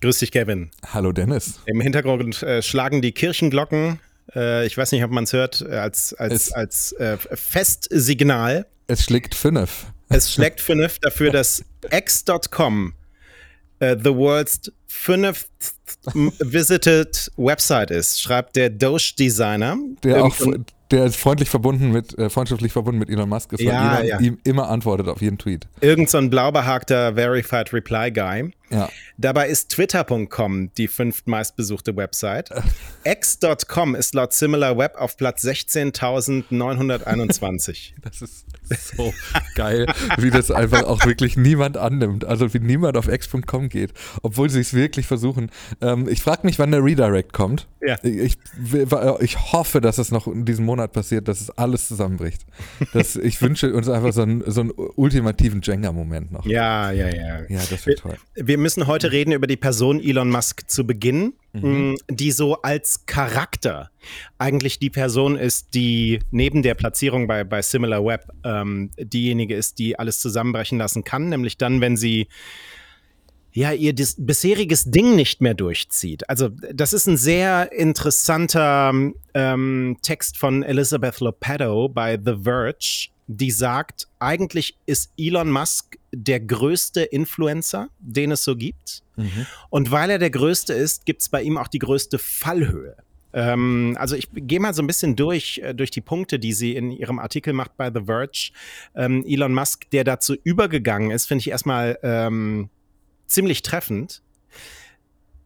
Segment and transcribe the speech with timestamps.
[0.00, 0.70] Grüß dich, Kevin.
[0.92, 1.58] Hallo, Dennis.
[1.66, 3.98] Im Hintergrund äh, schlagen die Kirchenglocken.
[4.34, 8.66] Äh, ich weiß nicht, ob man es hört, äh, als, als, als äh, Festsignal.
[8.86, 9.86] Es schlägt fünf.
[10.08, 12.94] Es schlägt fünf dafür, dass x.com
[13.82, 15.48] uh, the world's fünf
[16.40, 19.76] visited website ist, schreibt der Doge-Designer.
[20.02, 20.36] Der auch
[20.90, 24.18] der ist freundlich verbunden mit, äh, freundschaftlich verbunden mit Elon Musk ist, ja, ja.
[24.20, 25.68] ihm immer antwortet auf jeden Tweet.
[25.82, 28.50] Irgend so ein blau behaarter Verified Reply Guy.
[28.70, 28.88] Ja.
[29.16, 32.50] Dabei ist Twitter.com die fünftmeistbesuchte Website.
[33.04, 37.92] X.com ist laut SimilarWeb auf Platz 16.921.
[38.02, 38.46] Das ist
[38.96, 39.14] so
[39.54, 39.86] geil,
[40.18, 42.24] wie das einfach auch wirklich niemand annimmt.
[42.24, 43.92] Also wie niemand auf x.com geht,
[44.22, 45.50] obwohl sie es wirklich versuchen.
[45.80, 47.66] Ähm, ich frage mich, wann der Redirect kommt.
[47.80, 47.96] Ja.
[48.02, 48.36] Ich,
[49.20, 52.44] ich hoffe, dass es noch in diesem Monat passiert, dass es alles zusammenbricht.
[52.92, 56.46] Das, ich wünsche uns einfach so einen, so einen ultimativen Jenga-Moment noch.
[56.46, 57.40] Ja, ja, ja.
[57.48, 58.16] Ja, das wird toll.
[58.34, 61.96] Wir müssen heute reden über die Person Elon Musk zu Beginn, mhm.
[62.10, 63.90] die so als Charakter
[64.38, 69.98] eigentlich die Person ist, die neben der Platzierung bei, bei SimilarWeb ähm, diejenige ist, die
[69.98, 72.28] alles zusammenbrechen lassen kann, nämlich dann, wenn sie
[73.58, 76.30] ja, ihr bisheriges Ding nicht mehr durchzieht.
[76.30, 78.92] Also, das ist ein sehr interessanter
[79.34, 86.38] ähm, Text von Elizabeth Lopetto bei The Verge, die sagt, eigentlich ist Elon Musk der
[86.38, 89.02] größte Influencer, den es so gibt.
[89.16, 89.46] Mhm.
[89.70, 92.94] Und weil er der größte ist, gibt es bei ihm auch die größte Fallhöhe.
[93.32, 96.76] Ähm, also ich gehe mal so ein bisschen durch, äh, durch die Punkte, die sie
[96.76, 98.52] in ihrem Artikel macht bei The Verge.
[98.94, 102.70] Ähm, Elon Musk, der dazu übergegangen ist, finde ich erstmal ähm,
[103.28, 104.22] ziemlich treffend.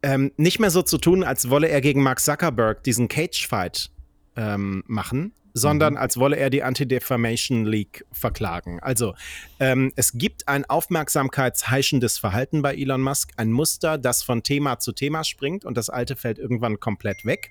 [0.02, 3.90] Ähm, nicht mehr so zu tun, als wolle er gegen Mark Zuckerberg diesen Cage-Fight
[4.36, 5.98] ähm, machen, sondern mhm.
[5.98, 8.80] als wolle er die Anti-Defamation League verklagen.
[8.80, 9.14] Also
[9.60, 14.92] ähm, es gibt ein aufmerksamkeitsheischendes Verhalten bei Elon Musk, ein Muster, das von Thema zu
[14.92, 17.50] Thema springt und das alte fällt irgendwann komplett weg.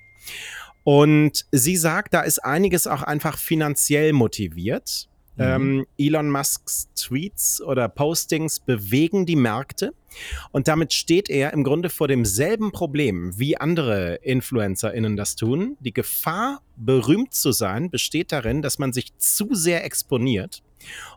[0.83, 5.07] Und sie sagt, da ist einiges auch einfach finanziell motiviert.
[5.35, 5.43] Mhm.
[5.43, 9.93] Ähm, Elon Musks Tweets oder Postings bewegen die Märkte
[10.51, 15.77] und damit steht er im Grunde vor demselben Problem, wie andere InfluencerInnen das tun.
[15.79, 20.63] Die Gefahr, berühmt zu sein, besteht darin, dass man sich zu sehr exponiert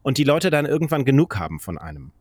[0.02, 2.12] und die Leute dann irgendwann genug haben von einem.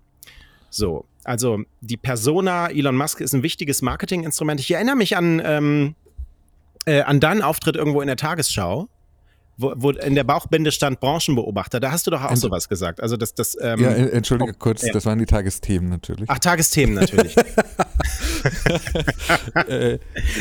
[0.70, 4.60] So, also die Persona Elon Musk ist ein wichtiges Marketinginstrument.
[4.60, 5.96] Ich erinnere mich an, ähm,
[6.86, 8.90] äh, an deinen Auftritt irgendwo in der Tagesschau
[9.58, 13.02] wo, wo, in der Bauchbinde stand Branchenbeobachter, da hast du doch auch Ent sowas gesagt.
[13.02, 14.92] Also das, das, ähm, ja, entschuldige oh, kurz, ja.
[14.92, 16.30] das waren die Tagesthemen natürlich.
[16.30, 17.36] Ach, Tagesthemen natürlich.
[19.68, 20.00] äh,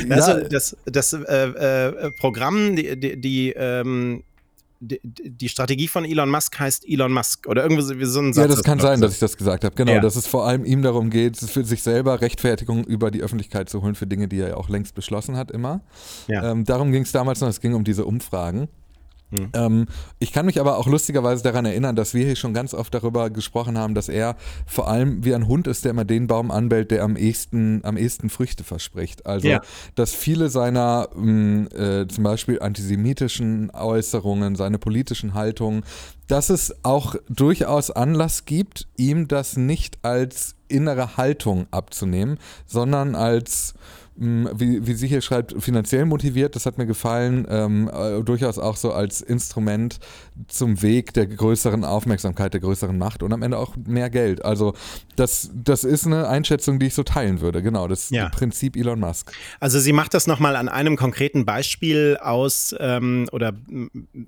[0.08, 0.40] also ja.
[0.48, 4.22] das, das äh, äh, Programm, die, die, die ähm,
[4.82, 8.42] die, Strategie von Elon Musk heißt Elon Musk oder irgendwie so ein Satz.
[8.42, 9.74] Ja, das kann sein, dass ich das gesagt habe.
[9.76, 10.00] Genau, ja.
[10.00, 13.82] dass es vor allem ihm darum geht, für sich selber Rechtfertigung über die Öffentlichkeit zu
[13.82, 15.82] holen für Dinge, die er ja auch längst beschlossen hat, immer.
[16.26, 16.50] Ja.
[16.50, 18.68] Ähm, darum ging es damals noch, es ging um diese Umfragen.
[19.32, 19.48] Mhm.
[19.54, 19.86] Ähm,
[20.18, 23.30] ich kann mich aber auch lustigerweise daran erinnern, dass wir hier schon ganz oft darüber
[23.30, 26.90] gesprochen haben, dass er vor allem wie ein Hund ist, der immer den Baum anbellt,
[26.90, 29.26] der am ehesten, am ehesten Früchte verspricht.
[29.26, 29.62] Also, ja.
[29.94, 35.82] dass viele seiner mh, mm, äh, zum Beispiel antisemitischen Äußerungen, seine politischen Haltungen,
[36.28, 43.74] dass es auch durchaus Anlass gibt, ihm das nicht als innere Haltung abzunehmen, sondern als
[44.14, 48.76] wie, wie sie hier schreibt, finanziell motiviert, das hat mir gefallen, ähm, äh, durchaus auch
[48.76, 49.98] so als Instrument
[50.48, 54.44] zum Weg der größeren Aufmerksamkeit, der größeren Macht und am Ende auch mehr Geld.
[54.44, 54.74] Also
[55.16, 58.28] das, das ist eine Einschätzung, die ich so teilen würde, genau, das ja.
[58.28, 59.32] Prinzip Elon Musk.
[59.60, 63.54] Also sie macht das nochmal an einem konkreten Beispiel aus ähm, oder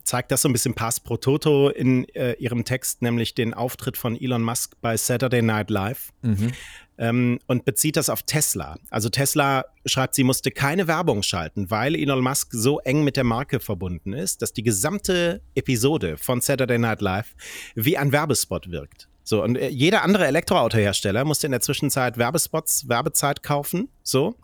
[0.05, 3.99] zeigt das so ein bisschen pass pro toto in äh, ihrem Text, nämlich den Auftritt
[3.99, 6.13] von Elon Musk bei Saturday Night Live.
[6.23, 6.53] Mhm
[6.99, 8.77] ähm, und bezieht das auf Tesla.
[8.91, 13.25] Also Tesla schreibt, sie musste keine Werbung schalten, weil Elon Musk so eng mit der
[13.25, 17.35] Marke verbunden ist, dass die gesamte Episode von Saturday Night Live
[17.75, 19.09] wie ein Werbespot wirkt.
[19.25, 23.89] So, und äh, jeder andere Elektroautohersteller musste in der Zwischenzeit Werbespots, Werbezeit kaufen.
[24.03, 24.37] So.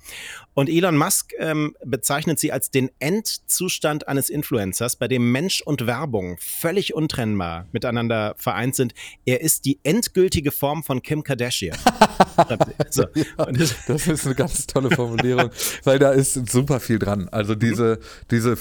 [0.55, 5.87] Und Elon Musk ähm, bezeichnet sie als den Endzustand eines Influencers, bei dem Mensch und
[5.87, 8.95] Werbung völlig untrennbar miteinander vereint sind.
[9.27, 11.77] Er ist die endgültige Form von Kim Kardashian.
[12.91, 13.05] so.
[13.15, 13.47] ja,
[13.87, 15.51] das ist eine ganz tolle Formulierung,
[15.85, 17.29] weil da ist super viel dran.
[17.29, 17.99] Also diese,
[18.31, 18.57] diese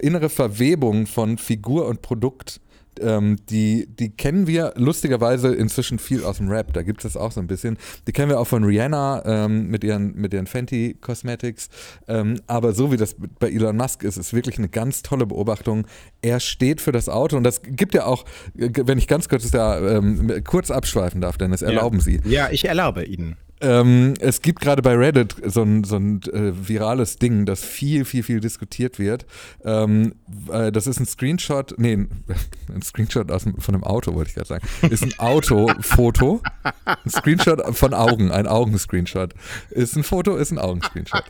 [0.00, 2.60] innere Verwebung von Figur und Produkt
[3.00, 6.72] ähm, die, die kennen wir lustigerweise inzwischen viel aus dem Rap.
[6.72, 7.78] Da gibt es das auch so ein bisschen.
[8.06, 11.68] Die kennen wir auch von Rihanna ähm, mit, ihren, mit ihren Fenty Cosmetics.
[12.08, 15.86] Ähm, aber so wie das bei Elon Musk ist, ist wirklich eine ganz tolle Beobachtung.
[16.22, 19.96] Er steht für das Auto und das gibt ja auch, wenn ich ganz kurz da
[19.96, 22.04] ähm, kurz abschweifen darf, Dennis, erlauben ja.
[22.04, 22.20] Sie.
[22.24, 23.36] Ja, ich erlaube Ihnen.
[23.60, 28.04] Ähm, es gibt gerade bei Reddit so ein, so ein äh, virales Ding, das viel,
[28.04, 29.24] viel, viel diskutiert wird.
[29.64, 30.14] Ähm,
[30.50, 34.48] äh, das ist ein Screenshot, nee, ein Screenshot aus, von einem Auto, wollte ich gerade
[34.48, 34.66] sagen.
[34.90, 36.42] Ist ein Autofoto.
[36.84, 39.34] Ein Screenshot von Augen, ein Augenscreenshot.
[39.70, 41.24] Ist ein Foto, ist ein Augenscreenshot.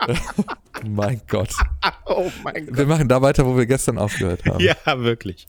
[0.86, 1.50] mein Gott.
[2.10, 2.76] Oh mein Gott.
[2.78, 4.60] Wir machen da weiter, wo wir gestern aufgehört haben.
[4.60, 5.46] Ja, wirklich.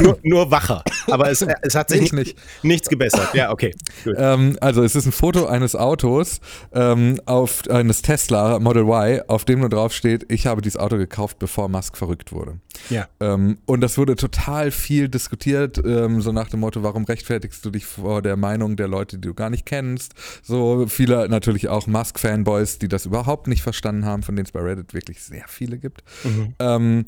[0.00, 0.84] nur, nur wacher.
[1.10, 3.34] Aber es, es hat sich nicht, nichts gebessert.
[3.34, 3.74] Ja, okay.
[4.16, 6.40] Ähm, also es ist ein Foto eines Autos,
[6.72, 10.96] ähm, auf eines Tesla Model Y, auf dem nur drauf steht, ich habe dieses Auto
[10.96, 12.60] gekauft, bevor Musk verrückt wurde.
[12.90, 13.08] Ja.
[13.20, 17.70] Ähm, und das wurde total viel diskutiert, ähm, so nach dem Motto, warum rechtfertigst du
[17.70, 20.14] dich vor der Meinung der Leute, die du gar nicht kennst?
[20.42, 24.60] So viele natürlich auch Musk-Fanboys, die das überhaupt nicht verstanden haben, von denen es bei
[24.60, 26.02] Reddit wirklich sehr viele gibt.
[26.24, 26.54] Mhm.
[26.58, 27.06] Ähm,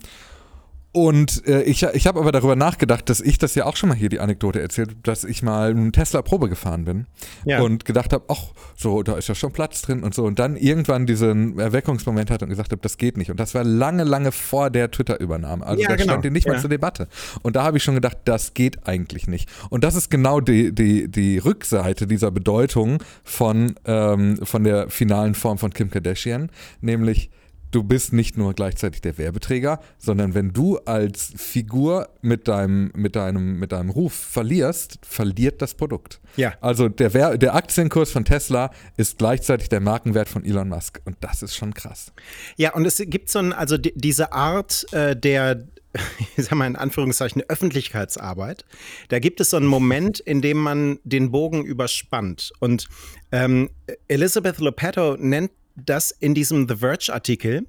[0.92, 3.94] und äh, ich, ich habe aber darüber nachgedacht, dass ich das ja auch schon mal
[3.94, 7.06] hier die Anekdote erzählt, dass ich mal einen Tesla Probe gefahren bin
[7.44, 7.60] ja.
[7.60, 10.25] und gedacht habe, ach, so, da ist ja schon Platz drin und so.
[10.25, 13.31] Und dann irgendwann diesen Erweckungsmoment hatte und gesagt habe, das geht nicht.
[13.31, 15.64] Und das war lange, lange vor der Twitter-Übernahme.
[15.64, 16.12] Also ja, das genau.
[16.12, 16.54] stand hier nicht ja.
[16.54, 17.06] mal zur Debatte.
[17.42, 19.48] Und da habe ich schon gedacht, das geht eigentlich nicht.
[19.69, 25.37] Und das ist genau die, die, die Rückseite dieser Bedeutung von, ähm, von der finalen
[25.37, 26.50] Form von Kim Kardashian,
[26.81, 27.31] nämlich
[27.70, 33.17] du bist nicht nur gleichzeitig der Werbeträger, sondern wenn du als Figur mit deinem, mit
[33.17, 36.20] deinem, mit deinem Ruf verlierst, verliert das Produkt.
[36.37, 36.55] Ja.
[36.61, 41.00] Also der, der Aktienkurs von Tesla ist gleichzeitig der Markenwert von Elon Musk.
[41.05, 42.12] Und das ist schon krass.
[42.56, 45.66] Ja, und es gibt so ein, also die, diese Art äh, der,
[46.37, 48.64] ich sag mal in Anführungszeichen, Öffentlichkeitsarbeit.
[49.08, 52.52] Da gibt es so einen Moment, in dem man den Bogen überspannt.
[52.58, 52.88] Und
[53.32, 53.70] ähm,
[54.08, 55.50] Elizabeth Lopetto nennt
[55.86, 57.66] das in diesem The Verge-Artikel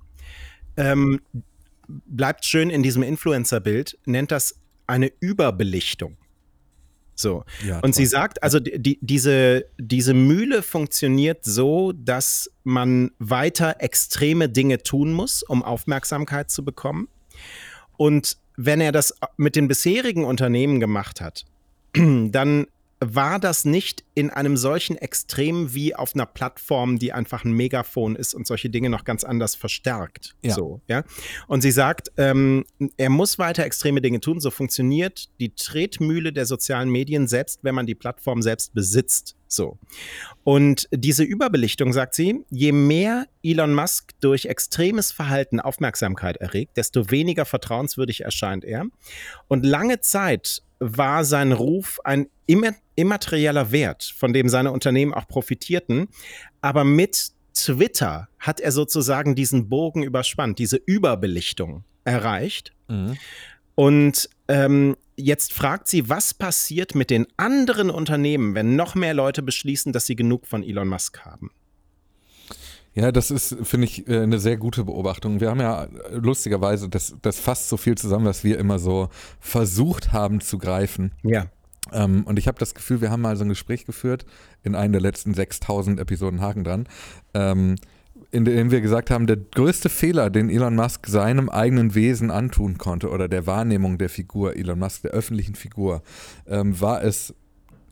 [0.77, 1.19] ähm,
[1.87, 4.55] bleibt schön in diesem Influencer-Bild, nennt das
[4.87, 6.17] eine Überbelichtung.
[7.15, 7.43] So.
[7.65, 14.49] Ja, und sie sagt, also die, diese, diese Mühle funktioniert so, dass man weiter extreme
[14.49, 17.09] Dinge tun muss, um Aufmerksamkeit zu bekommen.
[17.97, 21.45] Und wenn er das mit den bisherigen Unternehmen gemacht hat,
[21.93, 22.67] dann
[23.03, 28.15] war das nicht in einem solchen Extrem wie auf einer Plattform, die einfach ein Megafon
[28.15, 30.35] ist und solche Dinge noch ganz anders verstärkt.
[30.43, 30.53] Ja.
[30.53, 31.03] So, ja.
[31.47, 32.63] Und sie sagt, ähm,
[32.97, 34.39] er muss weiter extreme Dinge tun.
[34.39, 39.35] So funktioniert die Tretmühle der sozialen Medien, selbst wenn man die Plattform selbst besitzt.
[39.47, 39.79] So.
[40.43, 47.09] Und diese Überbelichtung, sagt sie, je mehr Elon Musk durch extremes Verhalten Aufmerksamkeit erregt, desto
[47.09, 48.85] weniger vertrauenswürdig erscheint er.
[49.47, 52.27] Und lange Zeit war sein Ruf ein
[52.95, 56.07] immaterieller Wert, von dem seine Unternehmen auch profitierten.
[56.59, 62.73] Aber mit Twitter hat er sozusagen diesen Bogen überspannt, diese Überbelichtung erreicht.
[62.87, 63.17] Mhm.
[63.75, 69.43] Und ähm, jetzt fragt sie, was passiert mit den anderen Unternehmen, wenn noch mehr Leute
[69.43, 71.51] beschließen, dass sie genug von Elon Musk haben?
[72.93, 75.39] Ja, das ist, finde ich, äh, eine sehr gute Beobachtung.
[75.39, 79.09] Wir haben ja lustigerweise das, das fasst so viel zusammen, was wir immer so
[79.39, 81.13] versucht haben zu greifen.
[81.23, 81.45] Ja.
[81.93, 84.25] Ähm, und ich habe das Gefühl, wir haben mal so ein Gespräch geführt
[84.63, 86.87] in einer der letzten 6000 Episoden Haken dran,
[87.33, 87.75] ähm,
[88.31, 92.77] in dem wir gesagt haben, der größte Fehler, den Elon Musk seinem eigenen Wesen antun
[92.77, 96.01] konnte oder der Wahrnehmung der Figur Elon Musk, der öffentlichen Figur,
[96.47, 97.33] ähm, war es,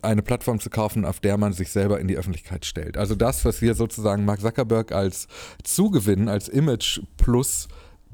[0.01, 2.97] eine Plattform zu kaufen, auf der man sich selber in die Öffentlichkeit stellt.
[2.97, 5.27] Also das, was wir sozusagen Mark Zuckerberg als
[5.63, 7.67] Zugewinn, als Image Plus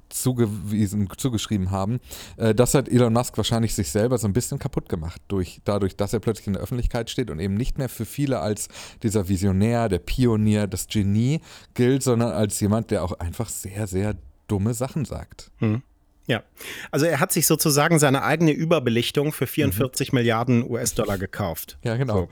[0.10, 2.00] zugewiesen, zugeschrieben haben,
[2.38, 5.96] äh, das hat Elon Musk wahrscheinlich sich selber so ein bisschen kaputt gemacht, durch, dadurch,
[5.96, 8.70] dass er plötzlich in der Öffentlichkeit steht und eben nicht mehr für viele als
[9.04, 11.42] dieser Visionär, der Pionier, das Genie
[11.74, 14.16] gilt, sondern als jemand, der auch einfach sehr, sehr
[14.48, 15.52] dumme Sachen sagt.
[15.58, 15.82] Hm.
[16.28, 16.44] Ja,
[16.90, 20.18] also er hat sich sozusagen seine eigene Überbelichtung für 44 mhm.
[20.18, 21.78] Milliarden US-Dollar gekauft.
[21.84, 22.16] Ja, genau.
[22.16, 22.30] So.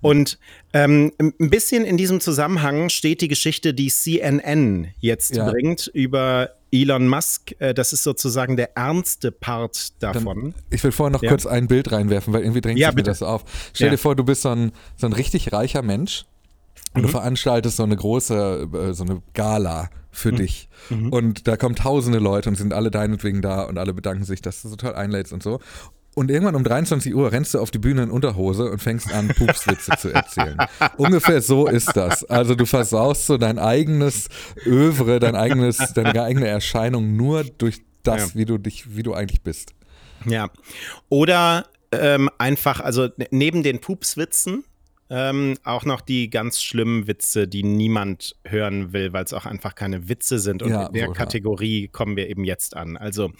[0.00, 0.38] Und
[0.72, 5.50] ähm, ein bisschen in diesem Zusammenhang steht die Geschichte, die CNN jetzt ja.
[5.50, 7.54] bringt über Elon Musk.
[7.58, 10.52] Äh, das ist sozusagen der ernste Part davon.
[10.52, 11.28] Dann, ich will vorher noch ja.
[11.28, 13.44] kurz ein Bild reinwerfen, weil irgendwie drängt ja, sich mir das auf.
[13.74, 16.24] Stell dir vor, du bist so ein, so ein richtig reicher Mensch
[16.94, 17.06] und mhm.
[17.06, 20.36] du veranstaltest so eine große, äh, so eine Gala für mhm.
[20.36, 20.68] dich.
[20.90, 21.08] Mhm.
[21.10, 24.62] Und da kommen tausende Leute und sind alle deinetwegen da und alle bedanken sich, dass
[24.62, 25.60] du so toll einlädst und so.
[26.14, 29.28] Und irgendwann um 23 Uhr rennst du auf die Bühne in Unterhose und fängst an,
[29.28, 30.56] Pupswitze zu erzählen.
[30.96, 32.24] Ungefähr so ist das.
[32.24, 34.28] Also du versaust so dein eigenes
[34.64, 38.38] Övre, dein eigenes, deine eigene Erscheinung nur durch das, ja.
[38.38, 39.74] wie du dich, wie du eigentlich bist.
[40.24, 40.50] Ja.
[41.08, 44.64] Oder ähm, einfach, also neben den Pupswitzen,
[45.10, 49.74] ähm, auch noch die ganz schlimmen Witze, die niemand hören will, weil es auch einfach
[49.74, 50.62] keine Witze sind.
[50.62, 51.88] Und ja, in der wohl, Kategorie ja.
[51.92, 52.96] kommen wir eben jetzt an.
[52.96, 53.32] Also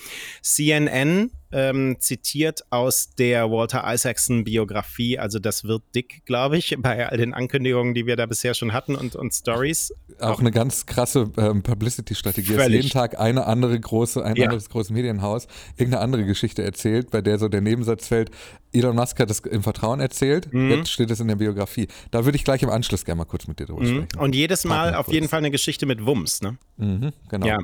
[0.43, 5.19] CNN ähm, zitiert aus der Walter Isaacson Biografie.
[5.19, 8.73] Also das wird dick, glaube ich, bei all den Ankündigungen, die wir da bisher schon
[8.73, 9.95] hatten und, und Stories.
[10.19, 12.55] Auch, Auch eine ganz krasse ähm, Publicity-Strategie.
[12.69, 14.45] Jeden Tag eine andere große, ein ja.
[14.45, 15.47] anderes großes Medienhaus
[15.77, 18.31] irgendeine andere Geschichte erzählt, bei der so der Nebensatz fällt,
[18.73, 20.71] Elon Musk hat es im Vertrauen erzählt, mhm.
[20.71, 21.87] jetzt steht es in der Biografie.
[22.11, 23.87] Da würde ich gleich im Anschluss gerne mal kurz mit dir drüber mhm.
[23.87, 24.19] sprechen.
[24.19, 26.59] Und jedes Mal auf jeden Fall eine Geschichte mit Wumms, ne?
[26.77, 27.47] Mhm, genau.
[27.47, 27.59] Ja.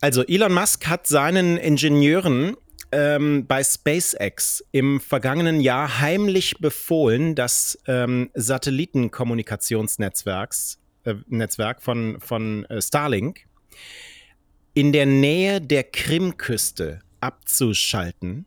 [0.00, 2.56] Also Elon Musk hat seinen Ingenieuren
[2.92, 11.14] ähm, bei SpaceX im vergangenen Jahr heimlich befohlen, das ähm, Satellitenkommunikationsnetzwerks äh,
[11.78, 13.46] von, von äh, Starlink
[14.74, 18.46] in der Nähe der Krimküste abzuschalten,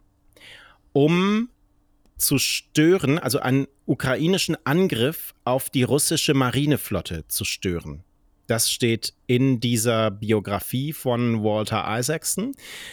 [0.94, 1.50] um
[2.18, 8.06] zu stören, also einen ukrainischen Angriff auf die russische Marineflotte zu stören.
[8.52, 12.52] Das steht in dieser Biografie von Walter Isaacson.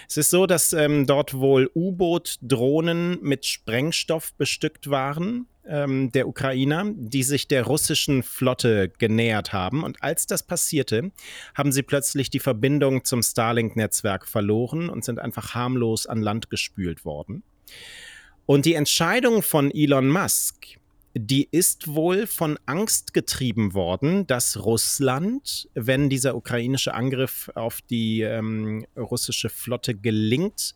[0.08, 6.84] Es ist so, dass ähm, dort wohl U-Boot-Drohnen mit Sprengstoff bestückt waren, ähm, der Ukrainer,
[6.94, 9.82] die sich der russischen Flotte genähert haben.
[9.82, 11.10] Und als das passierte,
[11.56, 17.04] haben sie plötzlich die Verbindung zum Starlink-Netzwerk verloren und sind einfach harmlos an Land gespült
[17.04, 17.42] worden.
[18.46, 20.77] Und die Entscheidung von Elon Musk,
[21.18, 28.22] die ist wohl von Angst getrieben worden, dass Russland, wenn dieser ukrainische Angriff auf die
[28.22, 30.74] ähm, russische Flotte gelingt,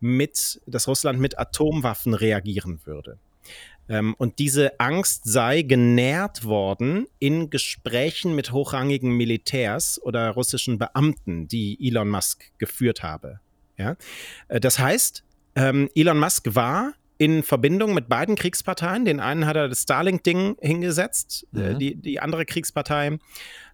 [0.00, 3.18] mit, dass Russland mit Atomwaffen reagieren würde.
[3.88, 11.48] Ähm, und diese Angst sei genährt worden in Gesprächen mit hochrangigen Militärs oder russischen Beamten,
[11.48, 13.40] die Elon Musk geführt habe.
[13.76, 13.96] Ja?
[14.48, 15.24] Äh, das heißt,
[15.56, 19.04] ähm, Elon Musk war in Verbindung mit beiden Kriegsparteien.
[19.04, 21.78] Den einen hat er das Starlink-Ding hingesetzt, äh, mhm.
[21.78, 23.18] die, die andere Kriegspartei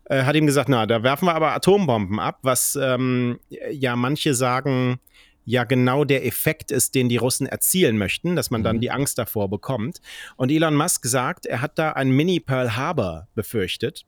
[0.07, 3.39] äh, hat ihm gesagt, na, da werfen wir aber Atombomben ab, was ähm,
[3.71, 4.99] ja manche sagen,
[5.45, 8.81] ja genau der Effekt ist, den die Russen erzielen möchten, dass man dann mhm.
[8.81, 10.01] die Angst davor bekommt.
[10.35, 14.07] Und Elon Musk sagt, er hat da ein Mini-Pearl Harbor befürchtet.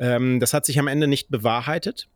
[0.00, 2.08] Ähm, das hat sich am Ende nicht bewahrheitet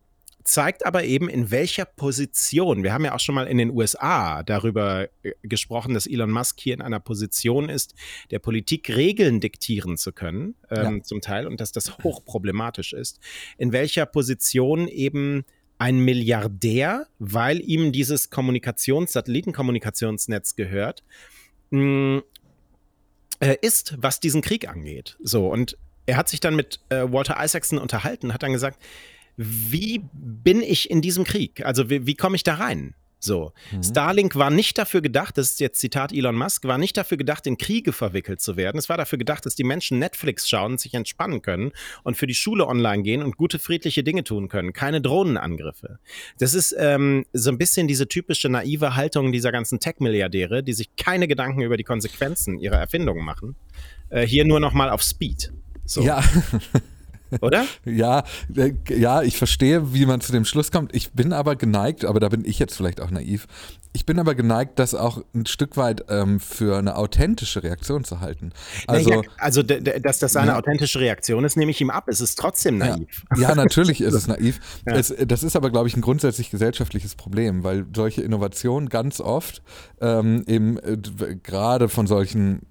[0.43, 4.43] zeigt aber eben, in welcher Position, wir haben ja auch schon mal in den USA
[4.43, 7.95] darüber äh, gesprochen, dass Elon Musk hier in einer Position ist,
[8.31, 11.03] der Politik Regeln diktieren zu können, ähm, ja.
[11.03, 13.19] zum Teil, und dass das hochproblematisch ist,
[13.57, 15.45] in welcher Position eben
[15.77, 21.03] ein Milliardär, weil ihm dieses Kommunikations-, Satellitenkommunikationsnetz gehört,
[21.71, 22.23] mh, mm,
[23.39, 25.17] äh, ist, was diesen Krieg angeht.
[25.21, 28.79] So, und er hat sich dann mit äh, Walter Isaacson unterhalten, hat dann gesagt,
[29.37, 31.65] wie bin ich in diesem Krieg?
[31.65, 32.95] Also wie, wie komme ich da rein?
[33.23, 33.81] So, mhm.
[33.81, 37.47] Starlink war nicht dafür gedacht, das ist jetzt Zitat Elon Musk, war nicht dafür gedacht,
[37.47, 38.77] in Kriege verwickelt zu werden.
[38.77, 41.71] Es war dafür gedacht, dass die Menschen Netflix schauen, sich entspannen können
[42.03, 44.73] und für die Schule online gehen und gute friedliche Dinge tun können.
[44.73, 45.99] Keine Drohnenangriffe.
[46.37, 50.93] Das ist ähm, so ein bisschen diese typische naive Haltung dieser ganzen Tech-Milliardäre, die sich
[50.97, 53.55] keine Gedanken über die Konsequenzen ihrer Erfindungen machen.
[54.09, 55.53] Äh, hier nur noch mal auf Speed.
[55.85, 56.01] So.
[56.01, 56.21] Ja.
[57.41, 57.65] oder?
[57.85, 58.23] ja,
[58.55, 60.95] äh, ja, ich verstehe, wie man zu dem Schluss kommt.
[60.95, 63.47] Ich bin aber geneigt, aber da bin ich jetzt vielleicht auch naiv.
[63.95, 68.21] Ich bin aber geneigt, das auch ein Stück weit ähm, für eine authentische Reaktion zu
[68.21, 68.51] halten.
[68.87, 70.57] Also, ja, also dass das eine ja.
[70.57, 72.05] authentische Reaktion ist, nehme ich ihm ab.
[72.07, 73.23] Es ist trotzdem naiv.
[73.35, 74.59] Ja, ja natürlich ist es naiv.
[74.85, 79.61] Es, das ist aber, glaube ich, ein grundsätzlich gesellschaftliches Problem, weil solche Innovationen ganz oft
[80.01, 80.97] ähm, eben äh,
[81.41, 82.61] gerade von solchen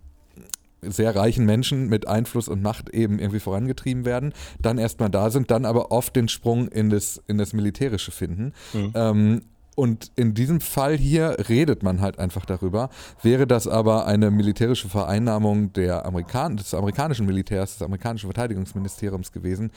[0.83, 5.51] sehr reichen Menschen mit Einfluss und Macht eben irgendwie vorangetrieben werden, dann erstmal da sind,
[5.51, 8.53] dann aber oft den Sprung in das, in das Militärische finden.
[8.73, 8.93] Mhm.
[8.95, 9.43] Ähm,
[9.75, 12.91] und in diesem Fall hier redet man halt einfach darüber.
[13.23, 19.73] Wäre das aber eine militärische Vereinnahmung der Amerikan des amerikanischen Militärs, des amerikanischen Verteidigungsministeriums gewesen,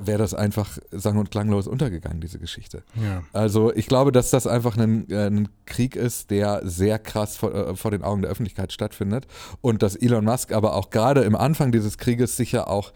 [0.00, 2.82] wäre das einfach sang- und klanglos untergegangen, diese Geschichte.
[2.94, 3.22] Ja.
[3.32, 7.54] Also ich glaube, dass das einfach ein, äh, ein Krieg ist, der sehr krass vor,
[7.54, 9.26] äh, vor, den Augen der Öffentlichkeit stattfindet
[9.60, 12.92] und dass Elon Musk aber auch gerade im Anfang dieses Krieges sicher auch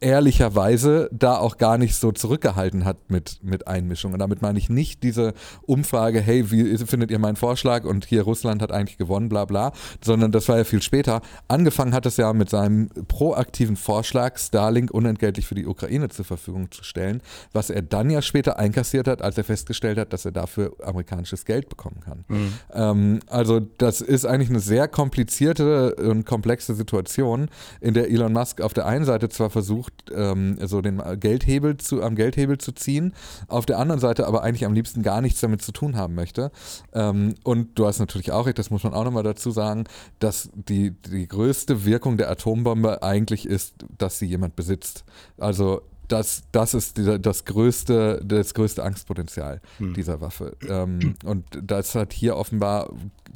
[0.00, 4.14] ehrlicherweise da auch gar nicht so zurückgehalten hat mit, mit Einmischung.
[4.14, 5.34] Und damit meine ich nicht diese
[5.66, 9.72] Umfrage, hey, wie findet ihr meinen Vorschlag und hier Russland hat eigentlich gewonnen, bla bla,
[10.02, 11.20] sondern das war ja viel später.
[11.48, 16.70] Angefangen hat es ja mit seinem proaktiven Vorschlag, Starlink unentgeltlich für die Ukraine zur Verfügung
[16.70, 20.32] zu stellen, was er dann ja später einkassiert hat, als er festgestellt hat, dass er
[20.32, 22.24] dafür amerikanisches Geld bekommen kann.
[22.28, 22.52] Mhm.
[22.72, 27.50] Ähm, also das ist eigentlich eine sehr komplizierte und komplexe Situation,
[27.82, 31.76] in der Elon Musk auf der einen Seite zwar versucht, versucht, ähm, so den Geldhebel
[31.76, 33.14] zu, am Geldhebel zu ziehen,
[33.48, 36.50] auf der anderen Seite aber eigentlich am liebsten gar nichts damit zu tun haben möchte.
[36.92, 39.84] Ähm, und du hast natürlich auch recht, das muss man auch nochmal dazu sagen,
[40.18, 45.04] dass die, die größte Wirkung der Atombombe eigentlich ist, dass sie jemand besitzt.
[45.38, 49.94] Also das, das ist die, das, größte, das größte Angstpotenzial hm.
[49.94, 50.56] dieser Waffe.
[50.68, 52.90] Ähm, und das hat hier offenbar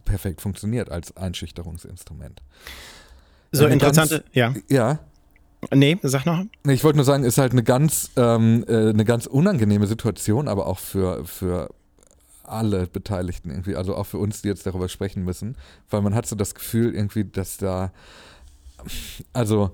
[0.05, 2.43] perfekt funktioniert als Einschüchterungsinstrument.
[3.53, 4.55] So eine interessante, ganz, ja.
[4.69, 4.99] Ja.
[5.73, 6.45] Nee, sag noch.
[6.67, 10.67] Ich wollte nur sagen, ist halt eine ganz, ähm, äh, eine ganz unangenehme Situation, aber
[10.67, 11.71] auch für, für
[12.43, 15.57] alle Beteiligten irgendwie, also auch für uns, die jetzt darüber sprechen müssen,
[15.91, 17.93] weil man hat so das Gefühl irgendwie, dass da,
[19.33, 19.71] also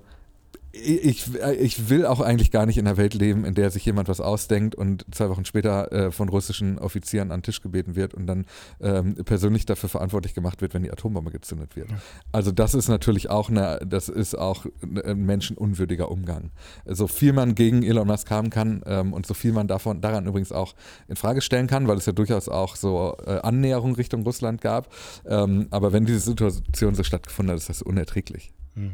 [0.73, 4.07] ich, ich will auch eigentlich gar nicht in einer Welt leben, in der sich jemand
[4.07, 8.13] was ausdenkt und zwei Wochen später äh, von russischen Offizieren an den Tisch gebeten wird
[8.13, 8.45] und dann
[8.79, 11.89] ähm, persönlich dafür verantwortlich gemacht wird, wenn die Atombombe gezündet wird.
[12.31, 16.51] Also das ist natürlich auch eine, das ist auch ein menschenunwürdiger Umgang.
[16.85, 20.25] So viel man gegen Elon Musk haben kann ähm, und so viel man davon daran
[20.25, 20.73] übrigens auch
[21.07, 24.93] in Frage stellen kann, weil es ja durchaus auch so äh, Annäherung Richtung Russland gab.
[25.25, 28.51] Ähm, aber wenn diese Situation so stattgefunden hat, ist das unerträglich.
[28.75, 28.93] Hm.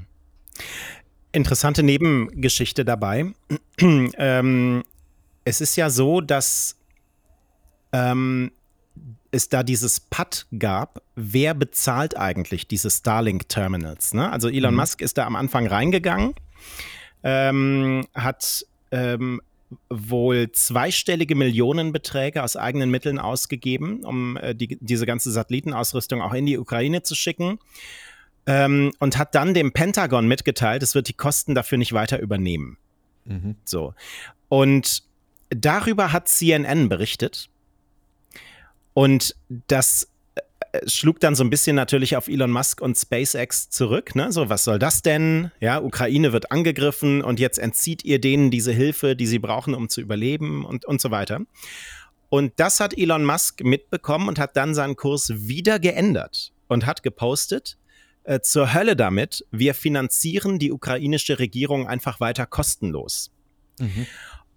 [1.31, 3.33] Interessante Nebengeschichte dabei.
[3.79, 4.83] ähm,
[5.43, 6.77] es ist ja so, dass
[7.91, 8.51] ähm,
[9.31, 14.13] es da dieses Pad gab, wer bezahlt eigentlich diese Starlink-Terminals?
[14.13, 14.31] Ne?
[14.31, 14.79] Also Elon mhm.
[14.79, 16.33] Musk ist da am Anfang reingegangen,
[17.23, 19.41] ähm, hat ähm,
[19.89, 26.45] wohl zweistellige Millionenbeträge aus eigenen Mitteln ausgegeben, um äh, die, diese ganze Satellitenausrüstung auch in
[26.45, 27.59] die Ukraine zu schicken
[28.47, 32.77] ähm, und hat dann dem Pentagon mitgeteilt, es wird die Kosten dafür nicht weiter übernehmen.
[33.25, 33.55] Mhm.
[33.65, 33.93] So.
[34.49, 35.03] Und
[35.49, 37.49] darüber hat CNN berichtet.
[38.93, 39.35] Und
[39.67, 40.07] das
[40.71, 44.15] äh, schlug dann so ein bisschen natürlich auf Elon Musk und SpaceX zurück.
[44.15, 44.31] Ne?
[44.31, 45.51] So, was soll das denn?
[45.59, 49.89] Ja, Ukraine wird angegriffen und jetzt entzieht ihr denen diese Hilfe, die sie brauchen, um
[49.89, 51.41] zu überleben und, und so weiter.
[52.29, 57.03] Und das hat Elon Musk mitbekommen und hat dann seinen Kurs wieder geändert und hat
[57.03, 57.77] gepostet,
[58.27, 63.31] äh, zur Hölle damit, wir finanzieren die ukrainische Regierung einfach weiter kostenlos.
[63.79, 64.05] Mhm.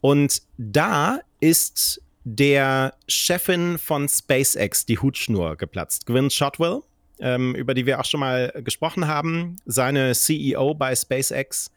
[0.01, 6.81] Und da ist der Chefin von SpaceX die Hutschnur geplatzt, Gwynne Shotwell,
[7.21, 11.71] ähm, über die wir auch schon mal gesprochen haben, seine CEO bei SpaceX,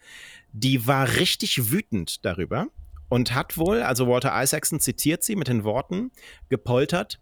[0.51, 2.69] die war richtig wütend darüber
[3.13, 6.09] und hat wohl, also Walter Isaacson zitiert sie mit den Worten,
[6.49, 7.19] gepoltert,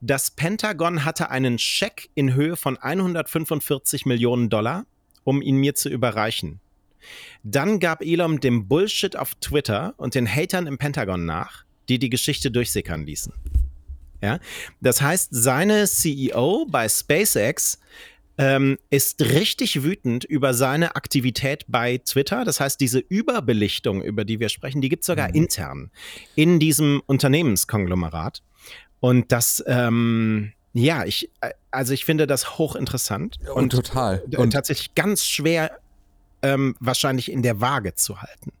[0.00, 4.86] das Pentagon hatte einen Scheck in Höhe von 145 Millionen Dollar,
[5.24, 6.60] um ihn mir zu überreichen.
[7.42, 12.08] Dann gab Elon dem Bullshit auf Twitter und den Hatern im Pentagon nach, die die
[12.08, 13.32] Geschichte durchsickern ließen.
[14.22, 14.38] Ja?
[14.80, 17.80] Das heißt, seine CEO bei SpaceX
[18.38, 22.44] ähm, ist richtig wütend über seine Aktivität bei Twitter.
[22.44, 25.34] Das heißt, diese Überbelichtung, über die wir sprechen, die gibt es sogar mhm.
[25.34, 25.90] intern
[26.34, 28.42] in diesem Unternehmenskonglomerat.
[29.00, 34.52] Und das, ähm, ja, ich, äh, also ich finde das hochinteressant und, und total und
[34.52, 35.78] tatsächlich ganz schwer
[36.42, 38.52] ähm, wahrscheinlich in der Waage zu halten.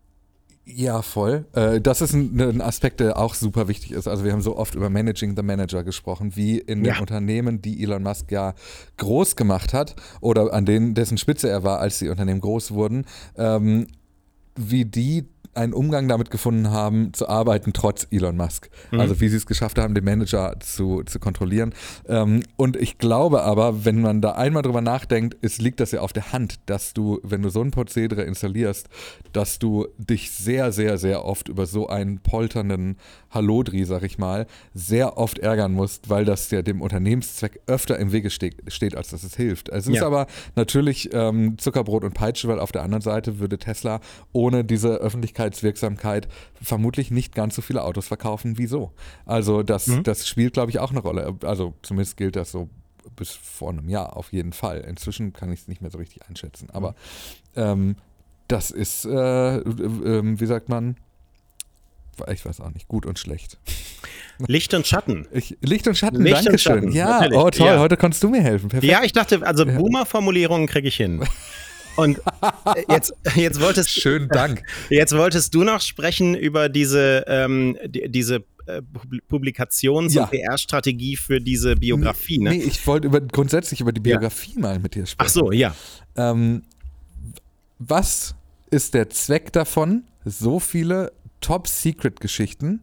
[0.64, 1.46] Ja, voll.
[1.54, 4.06] Äh, das ist ein, Aspekt, der auch super wichtig ist.
[4.06, 7.00] Also wir haben so oft über Managing the Manager gesprochen, wie in den ja.
[7.00, 8.54] Unternehmen, die Elon Musk ja
[8.96, 13.06] groß gemacht hat oder an denen dessen Spitze er war, als die Unternehmen groß wurden,
[13.36, 13.88] ähm,
[14.54, 18.70] wie die einen Umgang damit gefunden haben, zu arbeiten, trotz Elon Musk.
[18.90, 19.00] Mhm.
[19.00, 21.74] Also wie sie es geschafft haben, den Manager zu, zu kontrollieren.
[22.08, 26.00] Ähm, und ich glaube aber, wenn man da einmal drüber nachdenkt, es liegt das ja
[26.00, 28.88] auf der Hand, dass du, wenn du so ein Prozedere installierst,
[29.32, 32.96] dass du dich sehr, sehr, sehr oft über so einen polternden
[33.30, 38.12] Hallodri, sag ich mal, sehr oft ärgern musst, weil das ja dem Unternehmenszweck öfter im
[38.12, 39.68] Wege steht, steht als dass es hilft.
[39.68, 39.94] Es ja.
[39.94, 44.00] ist aber natürlich ähm, Zuckerbrot und Peitsche, weil auf der anderen Seite würde Tesla
[44.32, 45.00] ohne diese
[45.42, 46.28] Öffentlichkeitswirksamkeit
[46.60, 48.92] vermutlich nicht ganz so viele Autos verkaufen wie so.
[49.26, 50.02] Also das, mhm.
[50.02, 51.36] das spielt, glaube ich, auch eine Rolle.
[51.44, 52.68] Also zumindest gilt das so
[53.16, 54.78] bis vor einem Jahr auf jeden Fall.
[54.80, 56.68] Inzwischen kann ich es nicht mehr so richtig einschätzen.
[56.72, 57.62] Aber mhm.
[57.62, 57.96] ähm,
[58.48, 60.96] das ist, äh, äh, wie sagt man,
[62.30, 63.58] ich weiß auch nicht, gut und schlecht.
[64.46, 65.26] Licht und Schatten.
[65.32, 66.92] Ich, Licht und Schatten, Licht danke schön.
[66.92, 67.38] Ja, Natürlich.
[67.38, 67.78] oh toll, ja.
[67.78, 68.68] heute kannst du mir helfen.
[68.68, 68.90] Perfekt.
[68.90, 71.24] Ja, ich dachte, also Boomer-Formulierungen kriege ich hin.
[71.96, 72.20] Und
[72.88, 74.62] jetzt, jetzt wolltest Schönen Dank.
[74.90, 78.82] Jetzt wolltest du noch sprechen über diese, ähm, die, diese äh,
[79.28, 80.24] Publikations- ja.
[80.24, 82.38] und PR-Strategie für diese Biografie.
[82.38, 82.50] Ne?
[82.50, 84.60] Nee, ich wollte über, grundsätzlich über die Biografie ja.
[84.60, 85.28] mal mit dir sprechen.
[85.28, 85.74] Ach so, ja.
[86.16, 86.62] Ähm,
[87.78, 88.34] was
[88.70, 92.82] ist der Zweck davon, so viele Top-Secret-Geschichten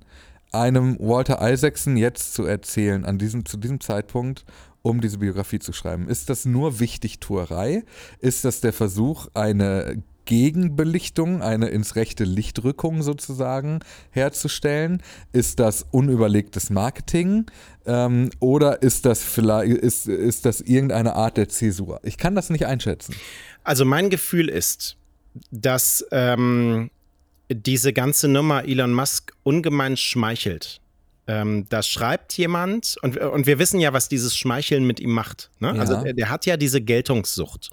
[0.51, 4.45] einem Walter Isaacson jetzt zu erzählen, an diesem, zu diesem Zeitpunkt,
[4.81, 6.07] um diese Biografie zu schreiben?
[6.07, 7.83] Ist das nur Wichtigtuerei?
[8.19, 13.79] Ist das der Versuch, eine Gegenbelichtung, eine ins rechte Lichtrückung sozusagen
[14.11, 15.01] herzustellen?
[15.31, 17.47] Ist das unüberlegtes Marketing?
[17.87, 21.99] Ähm, oder ist das vielleicht, ist, ist das irgendeine Art der Zäsur?
[22.03, 23.15] Ich kann das nicht einschätzen.
[23.63, 24.97] Also mein Gefühl ist,
[25.49, 26.91] dass ähm,
[27.49, 30.79] diese ganze Nummer Elon Musk ungemein schmeichelt.
[31.29, 35.51] Ähm, da schreibt jemand, und, und wir wissen ja, was dieses Schmeicheln mit ihm macht.
[35.59, 35.67] Ne?
[35.75, 35.79] Ja.
[35.79, 37.69] Also der, der, hat ja diese Geltungssucht.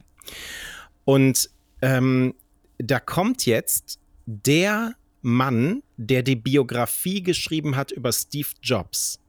[1.06, 1.48] Und
[1.80, 2.34] ähm,
[2.76, 4.92] da kommt jetzt der
[5.22, 9.20] Mann, der die Biografie geschrieben hat über Steve Jobs.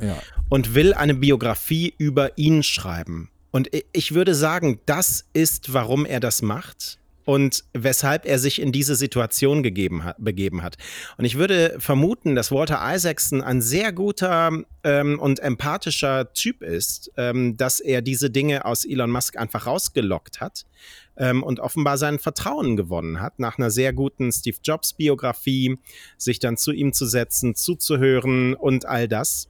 [0.00, 0.20] Ja.
[0.48, 3.30] Und will eine Biografie über ihn schreiben.
[3.52, 8.72] Und ich würde sagen, das ist, warum er das macht und weshalb er sich in
[8.72, 10.76] diese Situation gegeben hat, begeben hat.
[11.16, 17.10] Und ich würde vermuten, dass Walter Isaacson ein sehr guter ähm, und empathischer Typ ist,
[17.16, 20.66] ähm, dass er diese Dinge aus Elon Musk einfach rausgelockt hat
[21.16, 25.78] ähm, und offenbar sein Vertrauen gewonnen hat, nach einer sehr guten Steve Jobs Biografie,
[26.18, 29.48] sich dann zu ihm zu setzen, zuzuhören und all das.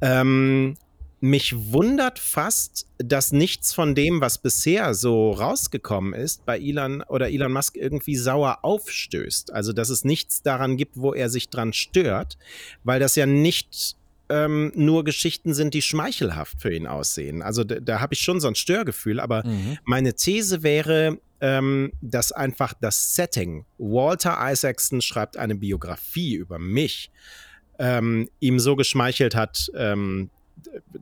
[0.00, 0.76] Ähm,
[1.22, 7.30] mich wundert fast, dass nichts von dem, was bisher so rausgekommen ist, bei Elon oder
[7.30, 9.52] Elon Musk irgendwie sauer aufstößt.
[9.52, 12.38] Also, dass es nichts daran gibt, wo er sich dran stört,
[12.82, 13.96] weil das ja nicht
[14.30, 17.40] ähm, nur Geschichten sind, die schmeichelhaft für ihn aussehen.
[17.40, 19.78] Also, da, da habe ich schon so ein Störgefühl, aber mhm.
[19.84, 27.12] meine These wäre, ähm, dass einfach das Setting, Walter Isaacson schreibt eine Biografie über mich,
[27.78, 30.30] ähm, ihm so geschmeichelt hat, ähm,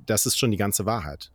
[0.06, 1.30] das ist schon die ganze Wahrheit.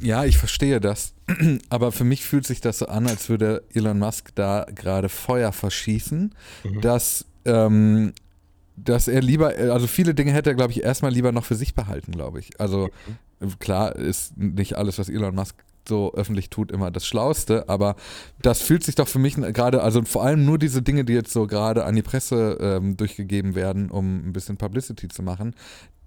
[0.00, 1.14] Ja, ich verstehe das.
[1.68, 5.52] Aber für mich fühlt sich das so an, als würde Elon Musk da gerade Feuer
[5.52, 6.80] verschießen, mhm.
[6.80, 8.12] dass, ähm,
[8.76, 11.74] dass er lieber, also viele Dinge hätte er, glaube ich, erstmal lieber noch für sich
[11.74, 12.60] behalten, glaube ich.
[12.60, 12.90] Also
[13.40, 13.58] mhm.
[13.58, 15.56] klar ist nicht alles, was Elon Musk
[15.88, 17.96] so öffentlich tut, immer das Schlauste, aber
[18.40, 21.32] das fühlt sich doch für mich gerade, also vor allem nur diese Dinge, die jetzt
[21.32, 25.54] so gerade an die Presse ähm, durchgegeben werden, um ein bisschen Publicity zu machen,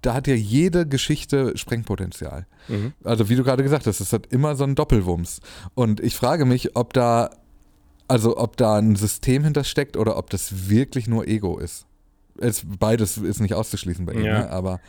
[0.02, 2.46] da hat ja jede Geschichte Sprengpotenzial.
[2.68, 2.92] Mhm.
[3.02, 5.40] Also wie du gerade gesagt hast, es hat immer so einen Doppelwumms.
[5.74, 7.30] Und ich frage mich, ob da,
[8.06, 11.86] also ob da ein System hintersteckt oder ob das wirklich nur Ego ist.
[12.38, 14.40] Es, beides ist nicht auszuschließen bei ihm, ja.
[14.40, 14.50] ne?
[14.50, 14.80] aber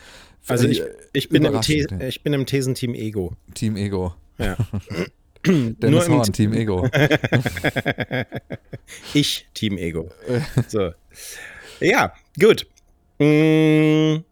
[0.47, 0.81] also ich,
[1.13, 1.59] ich, bin im
[1.99, 3.33] ich bin im Thesenteam Ego.
[3.53, 4.13] Team Ego.
[4.37, 4.55] Ja.
[5.45, 6.89] Dennis Horn, Team Ego.
[9.13, 10.09] ich, Team Ego.
[10.67, 10.93] So.
[11.79, 12.67] Ja, gut.
[13.19, 14.23] Mmh.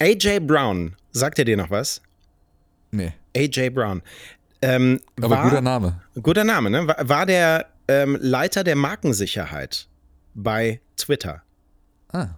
[0.00, 2.00] AJ Brown, sagt er dir noch was?
[2.90, 3.12] Nee.
[3.36, 4.02] AJ Brown.
[4.60, 6.00] Ähm, Aber war, guter Name.
[6.20, 6.86] Guter Name, ne?
[6.86, 9.88] War, war der ähm, Leiter der Markensicherheit
[10.34, 11.42] bei Twitter.
[12.12, 12.28] Ah.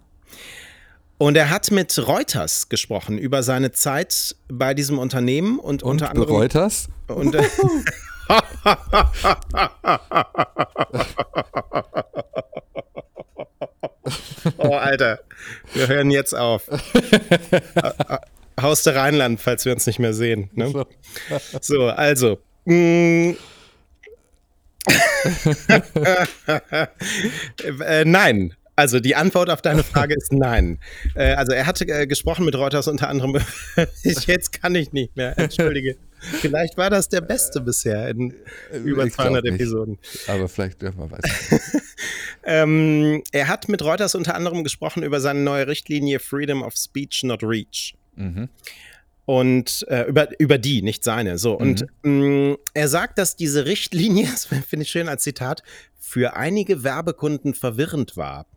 [1.21, 6.09] Und er hat mit Reuters gesprochen über seine Zeit bei diesem Unternehmen und, und unter
[6.09, 6.31] anderem.
[6.31, 6.89] Reuters?
[7.05, 7.35] Und,
[14.57, 15.19] oh, Alter.
[15.75, 16.63] Wir hören jetzt auf.
[18.59, 20.49] Haus der Rheinland, falls wir uns nicht mehr sehen.
[20.53, 20.87] Ne?
[21.61, 22.39] So, also.
[22.65, 23.33] Mm.
[27.85, 28.55] äh, nein.
[28.81, 30.79] Also die Antwort auf deine Frage ist nein.
[31.13, 33.37] Äh, also er hatte äh, gesprochen mit Reuters unter anderem.
[34.01, 35.37] jetzt kann ich nicht mehr.
[35.37, 35.97] Entschuldige.
[36.19, 38.33] Vielleicht war das der beste bisher in
[38.83, 39.99] über 200 Episoden.
[40.25, 41.29] Aber vielleicht dürfen wir weiter.
[42.43, 47.21] ähm, er hat mit Reuters unter anderem gesprochen über seine neue Richtlinie Freedom of Speech
[47.21, 47.93] Not Reach.
[48.15, 48.49] Mhm.
[49.25, 51.37] Und äh, über, über die, nicht seine.
[51.37, 51.53] So.
[51.53, 52.11] Und mhm.
[52.11, 55.63] mh, mm, er sagt, dass diese Richtlinie, das finde ich schön als Zitat,
[55.99, 58.47] für einige Werbekunden verwirrend war.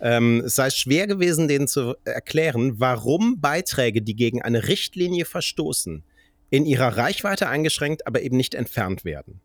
[0.00, 6.04] Ähm, es sei schwer gewesen, denen zu erklären, warum Beiträge, die gegen eine Richtlinie verstoßen,
[6.50, 9.40] in ihrer Reichweite eingeschränkt, aber eben nicht entfernt werden.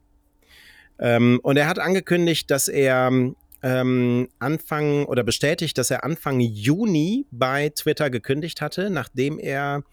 [1.00, 3.12] Ähm, und er hat angekündigt, dass er
[3.64, 9.84] ähm, Anfang oder bestätigt, dass er Anfang Juni bei Twitter gekündigt hatte, nachdem er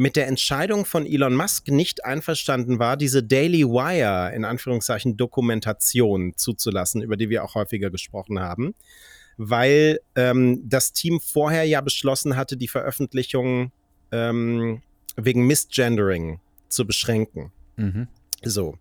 [0.00, 6.32] mit der Entscheidung von Elon Musk nicht einverstanden war, diese Daily Wire in Anführungszeichen Dokumentation
[6.36, 8.74] zuzulassen, über die wir auch häufiger gesprochen haben,
[9.36, 13.72] weil ähm, das Team vorher ja beschlossen hatte, die Veröffentlichung
[14.10, 14.80] ähm,
[15.16, 17.52] wegen Misgendering zu beschränken.
[17.76, 18.08] Mhm.
[18.42, 18.78] So.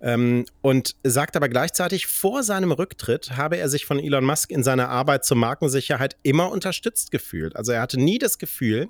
[0.00, 4.62] Ähm, und sagt aber gleichzeitig, vor seinem Rücktritt habe er sich von Elon Musk in
[4.62, 7.56] seiner Arbeit zur Markensicherheit immer unterstützt gefühlt.
[7.56, 8.88] Also er hatte nie das Gefühl,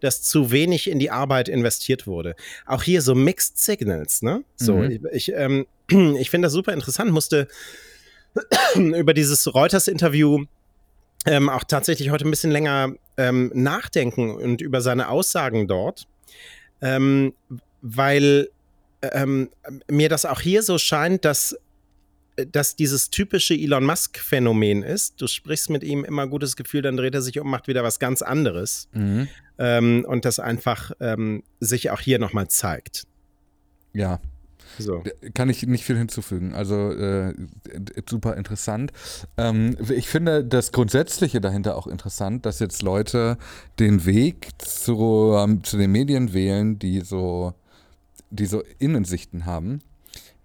[0.00, 2.36] dass zu wenig in die Arbeit investiert wurde.
[2.66, 4.44] Auch hier so Mixed Signals, ne?
[4.56, 4.90] So, mhm.
[4.90, 5.66] ich, ich, ähm,
[6.18, 7.48] ich finde das super interessant, musste
[8.74, 10.44] über dieses Reuters-Interview
[11.26, 16.06] ähm, auch tatsächlich heute ein bisschen länger ähm, nachdenken und über seine Aussagen dort.
[16.80, 17.32] Ähm,
[17.80, 18.48] weil
[19.12, 19.50] ähm,
[19.90, 21.56] mir das auch hier so scheint, dass
[22.50, 25.20] dass dieses typische Elon Musk-Phänomen ist.
[25.20, 27.98] Du sprichst mit ihm immer gutes Gefühl, dann dreht er sich um, macht wieder was
[27.98, 28.88] ganz anderes.
[28.92, 29.28] Mhm.
[29.58, 33.06] Ähm, und das einfach ähm, sich auch hier nochmal zeigt.
[33.92, 34.20] Ja.
[34.78, 35.04] So.
[35.34, 36.52] Kann ich nicht viel hinzufügen.
[36.52, 37.32] Also äh,
[38.08, 38.92] super interessant.
[39.36, 43.38] Ähm, ich finde das Grundsätzliche dahinter auch interessant, dass jetzt Leute
[43.78, 47.54] den Weg zu, ähm, zu den Medien wählen, die so,
[48.34, 49.80] die so Innensichten haben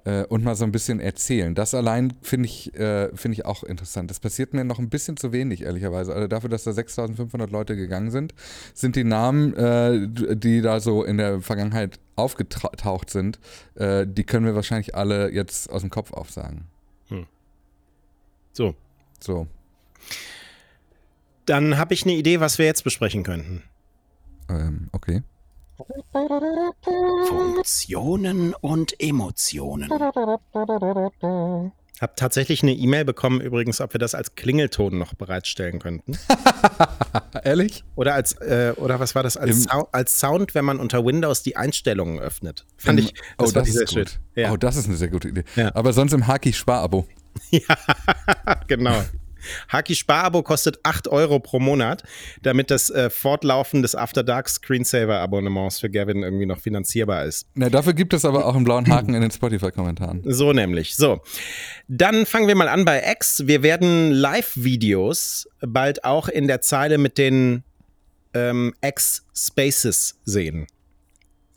[0.06, 1.56] äh, und mal so ein bisschen erzählen.
[1.56, 4.10] Das allein finde ich, äh, find ich auch interessant.
[4.10, 6.14] Das passiert mir noch ein bisschen zu wenig, ehrlicherweise.
[6.14, 8.34] Also dafür, dass da 6500 Leute gegangen sind,
[8.74, 13.40] sind die Namen, äh, die da so in der Vergangenheit aufgetaucht sind,
[13.76, 16.66] äh, die können wir wahrscheinlich alle jetzt aus dem Kopf aufsagen.
[17.10, 17.26] Hm.
[18.54, 18.76] So.
[19.20, 19.48] So.
[21.46, 23.64] Dann habe ich eine Idee, was wir jetzt besprechen könnten.
[24.50, 25.24] Ähm, okay.
[27.28, 29.90] Funktionen und Emotionen.
[32.00, 36.18] Hab tatsächlich eine E-Mail bekommen, übrigens, ob wir das als Klingelton noch bereitstellen könnten.
[37.44, 37.84] Ehrlich?
[37.96, 39.36] Oder als, äh, oder was war das?
[39.36, 42.66] Als, Sou als, Sound, wenn man unter Windows die Einstellungen öffnet.
[42.78, 44.20] Fand Im, ich, das oh, das ist gut.
[44.36, 44.54] Ja.
[44.54, 45.44] Oh, das ist eine sehr gute Idee.
[45.58, 45.76] Ja.
[45.76, 47.06] Aber sonst im Haki-Sparabo.
[47.52, 47.76] ja,
[48.68, 49.04] genau.
[49.68, 52.04] Haki Sparabo kostet 8 Euro pro Monat,
[52.42, 57.48] damit das äh, Fortlaufen des After Dark Screensaver Abonnements für Gavin irgendwie noch finanzierbar ist.
[57.56, 60.24] Na, dafür gibt es aber auch einen blauen Haken in den Spotify-Kommentaren.
[60.26, 60.96] So nämlich.
[60.96, 61.22] So.
[61.88, 63.48] Dann fangen wir mal an bei X.
[63.48, 67.64] Wir werden Live-Videos bald auch in der Zeile mit den
[68.34, 70.68] ähm, X-Spaces sehen.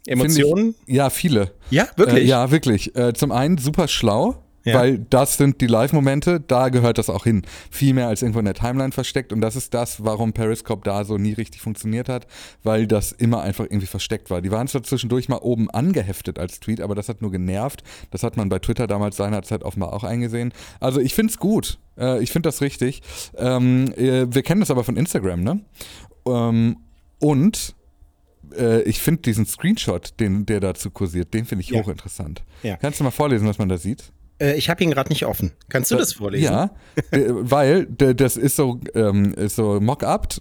[0.06, 0.74] Emotionen?
[0.86, 1.52] Ich, ja, viele.
[1.70, 2.24] Ja, wirklich?
[2.24, 2.96] Äh, ja, wirklich.
[2.96, 4.42] Äh, zum einen super schlau.
[4.64, 4.78] Ja.
[4.78, 7.42] Weil das sind die Live-Momente, da gehört das auch hin.
[7.70, 9.32] Viel mehr als irgendwo in der Timeline versteckt.
[9.32, 12.26] Und das ist das, warum Periscope da so nie richtig funktioniert hat,
[12.62, 14.40] weil das immer einfach irgendwie versteckt war.
[14.40, 17.82] Die waren zwar zwischendurch mal oben angeheftet als Tweet, aber das hat nur genervt.
[18.10, 20.52] Das hat man bei Twitter damals seinerzeit offenbar auch eingesehen.
[20.80, 21.78] Also ich finde es gut.
[21.98, 23.02] Äh, ich finde das richtig.
[23.36, 25.60] Ähm, äh, wir kennen das aber von Instagram, ne?
[26.26, 26.76] Ähm,
[27.18, 27.74] und
[28.56, 31.80] äh, ich finde diesen Screenshot, den, der dazu kursiert, den finde ich ja.
[31.80, 32.42] hochinteressant.
[32.62, 32.76] Ja.
[32.76, 34.12] Kannst du mal vorlesen, was man da sieht?
[34.42, 35.52] Äh, ich habe ihn gerade nicht offen.
[35.68, 36.44] Kannst du das vorlesen?
[36.44, 36.70] Ja,
[37.12, 40.34] äh, weil das ist so, ähm, ist so mock-up,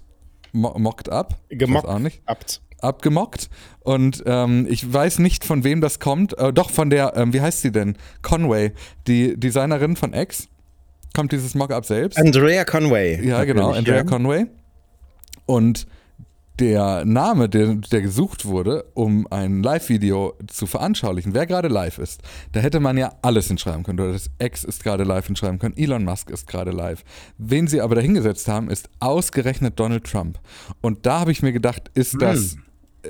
[0.52, 1.38] mocked up.
[1.48, 1.86] Gemockt.
[1.86, 2.20] Auch nicht.
[2.26, 2.60] Abt.
[2.80, 3.48] Abgemockt.
[3.80, 6.36] Und ähm, ich weiß nicht, von wem das kommt.
[6.36, 7.96] Äh, doch, von der, ähm, wie heißt sie denn?
[8.22, 8.72] Conway,
[9.06, 10.48] die Designerin von X.
[11.14, 12.18] Kommt dieses Mockup selbst?
[12.18, 13.24] Andrea Conway.
[13.24, 14.46] Ja, genau, Andrea Conway.
[15.46, 15.86] Und
[16.62, 22.22] der Name, der, der gesucht wurde, um ein Live-Video zu veranschaulichen, wer gerade live ist,
[22.52, 23.98] da hätte man ja alles hinschreiben können.
[23.98, 27.02] Oder das X ist gerade live hinschreiben können, Elon Musk ist gerade live.
[27.36, 30.38] Wen sie aber dahingesetzt haben, ist ausgerechnet Donald Trump.
[30.80, 32.52] Und da habe ich mir gedacht, ist das.
[32.52, 32.62] Hm.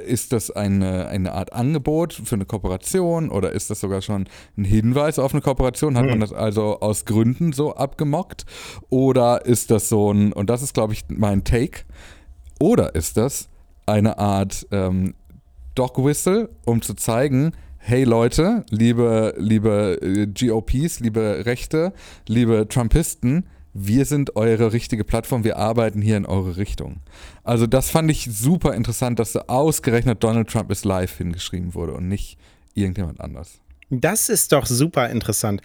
[0.06, 4.64] Ist das eine, eine Art Angebot für eine Kooperation oder ist das sogar schon ein
[4.64, 5.98] Hinweis auf eine Kooperation?
[5.98, 6.20] Hat man hm.
[6.20, 8.46] das also aus Gründen so abgemockt?
[8.88, 11.80] Oder ist das so ein, und das ist, glaube ich, mein Take,
[12.62, 13.48] oder ist das
[13.86, 15.14] eine Art ähm,
[15.74, 21.92] Dog Whistle, um zu zeigen, hey Leute, liebe, liebe äh, GOPs, liebe Rechte,
[22.28, 27.00] liebe Trumpisten, wir sind eure richtige Plattform, wir arbeiten hier in eure Richtung.
[27.42, 31.94] Also das fand ich super interessant, dass da ausgerechnet Donald Trump ist live hingeschrieben wurde
[31.94, 32.38] und nicht
[32.74, 33.58] irgendjemand anders.
[33.90, 35.62] Das ist doch super interessant.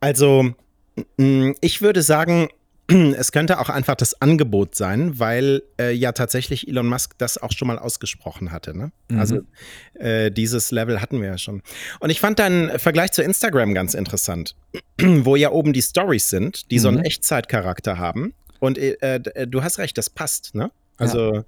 [0.00, 0.50] Also
[1.60, 2.48] ich würde sagen,
[3.16, 7.52] es könnte auch einfach das Angebot sein, weil äh, ja tatsächlich Elon Musk das auch
[7.52, 8.76] schon mal ausgesprochen hatte.
[8.76, 8.92] Ne?
[9.08, 9.18] Mhm.
[9.18, 9.40] Also
[9.94, 11.62] äh, dieses Level hatten wir ja schon.
[12.00, 14.56] Und ich fand deinen Vergleich zu Instagram ganz interessant,
[15.00, 16.80] wo ja oben die Stories sind, die mhm.
[16.80, 17.04] so einen mhm.
[17.04, 18.34] Echtzeitcharakter haben.
[18.60, 20.70] Und äh, äh, du hast recht, das passt, ne?
[20.96, 21.44] Also ja.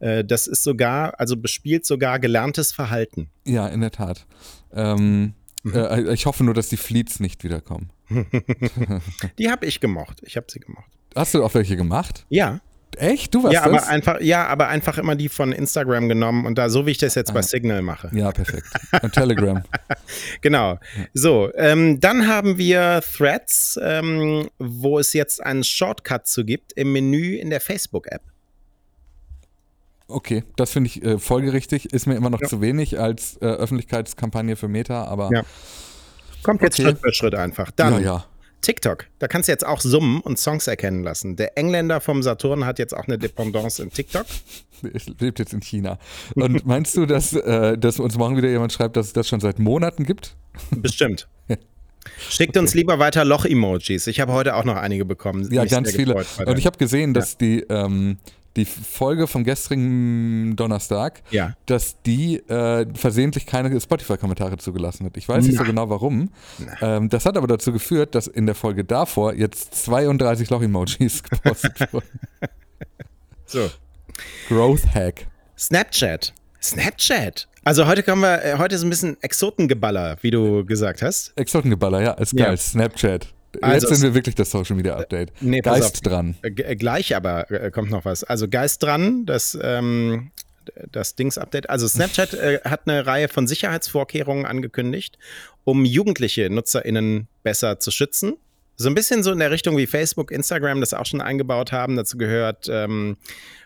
[0.00, 3.30] Äh, das ist sogar, also bespielt sogar gelerntes Verhalten.
[3.44, 4.26] Ja, in der Tat.
[4.72, 5.74] Ähm, mhm.
[5.74, 7.90] Äh, ich hoffe nur, dass die Fleets nicht wiederkommen.
[9.38, 10.20] die habe ich gemocht.
[10.22, 10.90] Ich habe sie gemocht.
[11.14, 12.26] Hast du auch welche gemacht?
[12.28, 12.60] Ja.
[12.96, 13.34] Echt?
[13.34, 13.82] Du warst ja, das?
[13.82, 16.98] Aber einfach, ja, aber einfach immer die von Instagram genommen und da, so wie ich
[16.98, 17.34] das jetzt ah.
[17.34, 18.10] bei Signal mache.
[18.14, 18.66] Ja, perfekt.
[19.02, 19.62] Und Telegram.
[20.40, 20.78] genau.
[21.12, 26.92] So, ähm, dann haben wir Threads, ähm, wo es jetzt einen Shortcut zu gibt im
[26.92, 28.22] Menü in der Facebook-App.
[30.08, 31.92] Okay, das finde ich äh, folgerichtig.
[31.92, 32.48] Ist mir immer noch ja.
[32.48, 35.30] zu wenig als äh, Öffentlichkeitskampagne für Meta, aber.
[35.32, 35.42] Ja.
[36.46, 36.90] Kommt jetzt okay.
[36.90, 37.72] Schritt für Schritt einfach.
[37.72, 38.24] Dann ja, ja.
[38.60, 39.06] TikTok.
[39.18, 41.34] Da kannst du jetzt auch summen und Songs erkennen lassen.
[41.34, 44.26] Der Engländer vom Saturn hat jetzt auch eine Dependance in TikTok.
[45.18, 45.98] Lebt jetzt in China.
[46.36, 49.40] Und meinst du, dass, äh, dass uns morgen wieder jemand schreibt, dass es das schon
[49.40, 50.36] seit Monaten gibt?
[50.70, 51.26] Bestimmt.
[52.30, 52.60] Schickt okay.
[52.60, 54.06] uns lieber weiter Loch-Emojis.
[54.06, 55.52] Ich habe heute auch noch einige bekommen.
[55.52, 56.14] Ja, ganz viele.
[56.46, 57.38] Und ich habe gesehen, dass ja.
[57.40, 58.18] die, ähm,
[58.56, 61.54] die Folge vom gestrigen Donnerstag, ja.
[61.66, 65.16] dass die äh, versehentlich keine Spotify-Kommentare zugelassen hat.
[65.16, 66.30] Ich weiß nicht so genau warum.
[66.80, 71.92] Ähm, das hat aber dazu geführt, dass in der Folge davor jetzt 32 Loch-Emojis gepostet
[71.92, 72.20] wurden.
[73.44, 73.70] So.
[74.48, 75.26] Growth Hack.
[75.58, 76.32] Snapchat.
[76.62, 77.48] Snapchat.
[77.64, 81.32] Also heute kommen wir, äh, heute ist ein bisschen Exotengeballer, wie du gesagt hast.
[81.36, 82.50] Exotengeballer, ja, ist geil.
[82.50, 82.56] Ja.
[82.56, 83.28] Snapchat.
[83.62, 85.32] Also Jetzt sind wir wirklich das Social Media Update.
[85.40, 86.36] Nee, Geist dran.
[86.42, 88.24] Äh, gleich aber äh, kommt noch was.
[88.24, 90.30] Also Geist dran, das, ähm,
[90.90, 91.70] das Dings-Update.
[91.70, 95.18] Also Snapchat äh, hat eine Reihe von Sicherheitsvorkehrungen angekündigt,
[95.64, 98.34] um jugendliche NutzerInnen besser zu schützen.
[98.76, 101.96] So ein bisschen so in der Richtung wie Facebook, Instagram das auch schon eingebaut haben.
[101.96, 103.16] Dazu gehört ähm,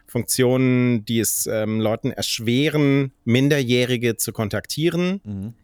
[0.07, 5.55] Funktionen, die es ähm, Leuten erschweren, Minderjährige zu kontaktieren, mhm.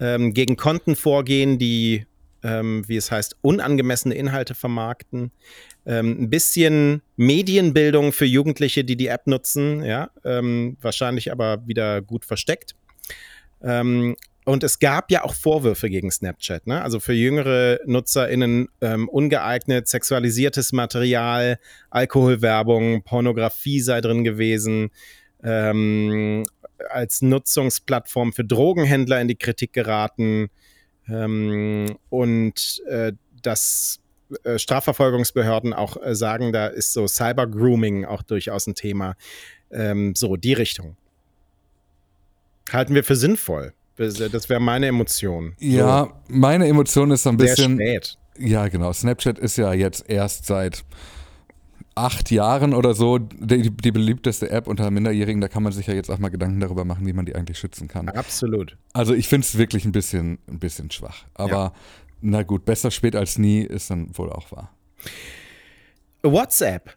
[0.00, 2.06] ähm, gegen Konten vorgehen, die,
[2.42, 5.32] ähm, wie es heißt, unangemessene Inhalte vermarkten,
[5.86, 12.02] ähm, ein bisschen Medienbildung für Jugendliche, die die App nutzen, ja, ähm, wahrscheinlich aber wieder
[12.02, 12.74] gut versteckt.
[13.62, 16.80] Ähm, und es gab ja auch Vorwürfe gegen Snapchat, ne?
[16.80, 21.58] Also für jüngere NutzerInnen ähm, ungeeignet, sexualisiertes Material,
[21.90, 24.88] Alkoholwerbung, Pornografie sei drin gewesen,
[25.42, 26.46] ähm,
[26.88, 30.48] als Nutzungsplattform für Drogenhändler in die Kritik geraten
[31.08, 34.00] ähm, und äh, dass
[34.44, 39.14] äh, Strafverfolgungsbehörden auch äh, sagen, da ist so Cyber-Grooming auch durchaus ein Thema.
[39.70, 40.96] Ähm, so, die Richtung.
[42.70, 43.72] Halten wir für sinnvoll.
[43.96, 45.54] Das wäre meine Emotion.
[45.58, 46.12] Ja, so.
[46.28, 47.76] meine Emotion ist so ein bisschen.
[47.76, 48.18] Sehr spät.
[48.38, 48.92] Ja, genau.
[48.92, 50.84] Snapchat ist ja jetzt erst seit
[51.98, 55.40] acht Jahren oder so die, die, beliebteste App unter Minderjährigen.
[55.40, 57.58] Da kann man sich ja jetzt auch mal Gedanken darüber machen, wie man die eigentlich
[57.58, 58.08] schützen kann.
[58.08, 58.76] Absolut.
[58.92, 61.24] Also ich finde es wirklich ein bisschen, ein bisschen schwach.
[61.34, 61.72] Aber ja.
[62.20, 64.70] na gut, besser spät als nie ist dann wohl auch wahr.
[66.22, 66.96] WhatsApp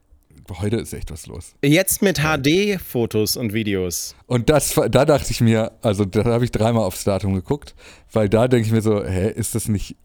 [0.59, 1.53] heute ist echt was los.
[1.63, 4.15] Jetzt mit HD-Fotos und Videos.
[4.27, 7.75] Und das, da dachte ich mir, also da habe ich dreimal aufs Datum geguckt,
[8.11, 9.95] weil da denke ich mir so, hä, ist das nicht,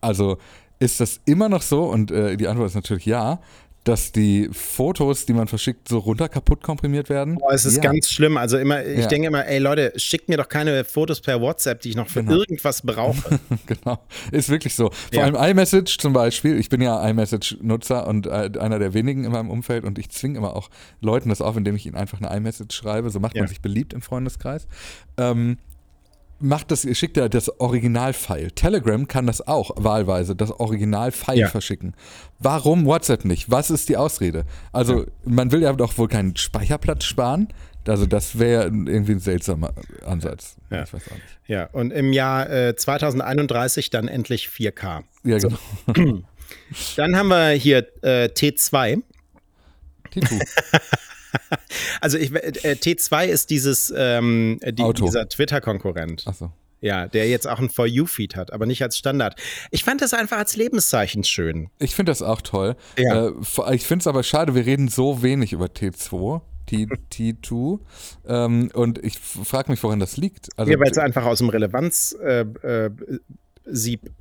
[0.00, 0.38] also
[0.78, 1.84] ist das immer noch so?
[1.84, 3.40] Und äh, die Antwort ist natürlich ja
[3.88, 7.38] dass die Fotos, die man verschickt, so runter kaputt komprimiert werden.
[7.40, 7.82] Oh, es ist ja.
[7.82, 8.36] ganz schlimm.
[8.36, 9.06] Also immer, ich ja.
[9.06, 12.22] denke immer, ey Leute, schickt mir doch keine Fotos per WhatsApp, die ich noch für
[12.22, 12.36] genau.
[12.36, 13.40] irgendwas brauche.
[13.66, 13.98] genau.
[14.30, 14.90] Ist wirklich so.
[14.90, 15.24] Vor ja.
[15.24, 16.58] allem iMessage zum Beispiel.
[16.58, 20.36] Ich bin ja iMessage-Nutzer und äh, einer der wenigen in meinem Umfeld und ich zwinge
[20.36, 20.68] immer auch
[21.00, 23.08] Leuten das auf, indem ich ihnen einfach eine iMessage schreibe.
[23.08, 24.68] So macht man sich beliebt im Freundeskreis.
[25.16, 25.56] Ähm,
[26.40, 28.52] macht das, schickt ja das Original-File.
[28.52, 31.48] Telegram kann das auch wahlweise, das Original-File ja.
[31.48, 31.94] verschicken.
[32.38, 33.50] Warum WhatsApp nicht?
[33.50, 34.44] Was ist die Ausrede?
[34.72, 35.06] Also, ja.
[35.24, 37.48] man will ja doch wohl keinen Speicherplatz sparen.
[37.86, 39.72] Also, das wäre irgendwie ein seltsamer
[40.04, 40.56] Ansatz.
[40.70, 40.82] Ja.
[40.84, 41.38] Ich weiß auch nicht.
[41.46, 45.02] Ja, und im Jahr äh, 2031 dann endlich 4K.
[45.24, 45.48] Ja, so.
[45.92, 46.20] genau.
[46.96, 49.02] dann haben wir hier äh, T2.
[50.12, 50.42] T2.
[52.00, 56.26] also ich, äh, T2 ist dieses ähm, die, dieser Twitter-Konkurrent.
[56.26, 56.52] Achso.
[56.80, 59.34] Ja, der jetzt auch ein For You-Feed hat, aber nicht als Standard.
[59.72, 61.70] Ich fand das einfach als Lebenszeichen schön.
[61.80, 62.76] Ich finde das auch toll.
[62.96, 63.28] Ja.
[63.28, 66.40] Äh, ich finde es aber schade, wir reden so wenig über T2.
[66.66, 67.80] T, T2.
[68.28, 70.50] Ähm, und ich frage mich, woran das liegt.
[70.58, 72.20] Also, ja, weil es einfach aus dem Relevanz-Sieb
[72.62, 72.82] äh,
[73.72, 74.12] äh,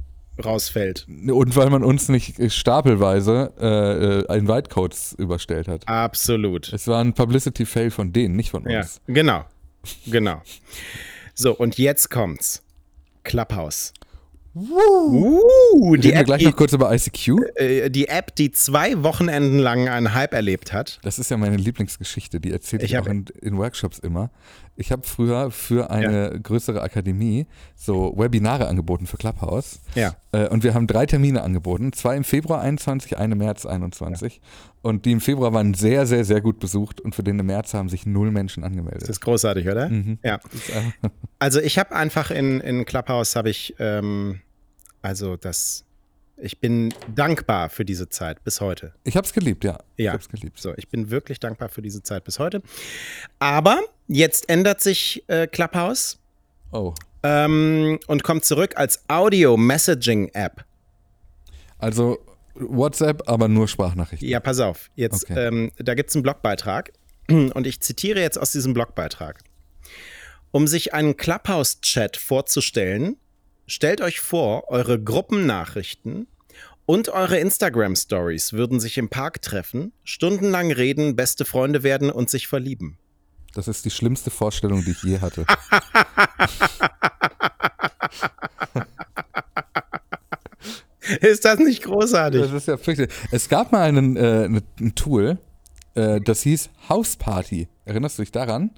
[0.44, 1.08] rausfällt.
[1.08, 5.88] Und weil man uns nicht stapelweise äh, äh Invite-Codes überstellt hat.
[5.88, 6.72] Absolut.
[6.74, 9.02] Es war ein Publicity-Fail von denen, nicht von uns.
[9.08, 9.46] Ja, genau.
[10.06, 10.42] Genau.
[11.34, 12.64] So, und jetzt kommt's.
[13.24, 13.94] Clubhouse.
[14.58, 17.30] Uh, die App, gleich noch kurz über ICQ.
[17.56, 21.00] Äh, die App, die zwei Wochenenden lang einen Hype erlebt hat.
[21.04, 24.32] Das ist ja meine Lieblingsgeschichte, die erzähle ich, ich auch in, in, Workshops immer.
[24.76, 26.38] Ich habe früher für eine ja.
[26.38, 29.80] größere Akademie so Webinare angeboten für Clubhouse.
[29.96, 30.16] Ja.
[30.32, 31.94] Äh, und wir haben drei Termine angeboten.
[31.94, 34.36] Zwei im Februar 21, eine im März 21.
[34.36, 34.42] Ja.
[34.82, 37.74] Und die im Februar waren sehr, sehr, sehr gut besucht und für den im März
[37.74, 39.04] haben sich null Menschen angemeldet.
[39.04, 39.90] Das ist großartig, oder?
[39.90, 40.20] Mhm.
[40.24, 40.40] Ja.
[41.40, 44.40] Also ich habe einfach in, in Clubhouse habe ich ähm,
[45.08, 45.86] also das,
[46.36, 48.94] ich bin dankbar für diese Zeit bis heute.
[49.06, 49.80] Ich habe es geliebt, ja.
[49.96, 50.60] Ja, ich hab's geliebt.
[50.60, 52.62] So, ich bin wirklich dankbar für diese Zeit bis heute.
[53.40, 56.20] Aber jetzt ändert sich äh, Clubhouse.
[56.74, 56.94] Oh.
[57.24, 60.66] Ähm, und kommt zurück als Audio-Messaging-App.
[61.78, 62.20] Also
[62.56, 64.28] WhatsApp, aber nur Sprachnachrichten.
[64.28, 64.90] Ja, pass auf.
[64.96, 65.48] Jetzt, okay.
[65.48, 66.92] ähm, da gibt es einen Blogbeitrag
[67.30, 69.40] und ich zitiere jetzt aus diesem Blogbeitrag.
[70.52, 73.16] Um sich einen Clubhouse-Chat vorzustellen,
[73.70, 76.28] Stellt euch vor, eure Gruppennachrichten
[76.86, 82.48] und eure Instagram-Stories würden sich im Park treffen, stundenlang reden, beste Freunde werden und sich
[82.48, 82.98] verlieben.
[83.54, 85.46] Das ist die schlimmste Vorstellung, die ich je hatte.
[91.20, 92.44] ist das nicht großartig?
[92.44, 93.14] Das ist ja fürchterlich.
[93.32, 94.46] Es gab mal einen, äh,
[94.80, 95.40] ein Tool,
[95.94, 97.68] äh, das hieß House Party.
[97.84, 98.72] Erinnerst du dich daran?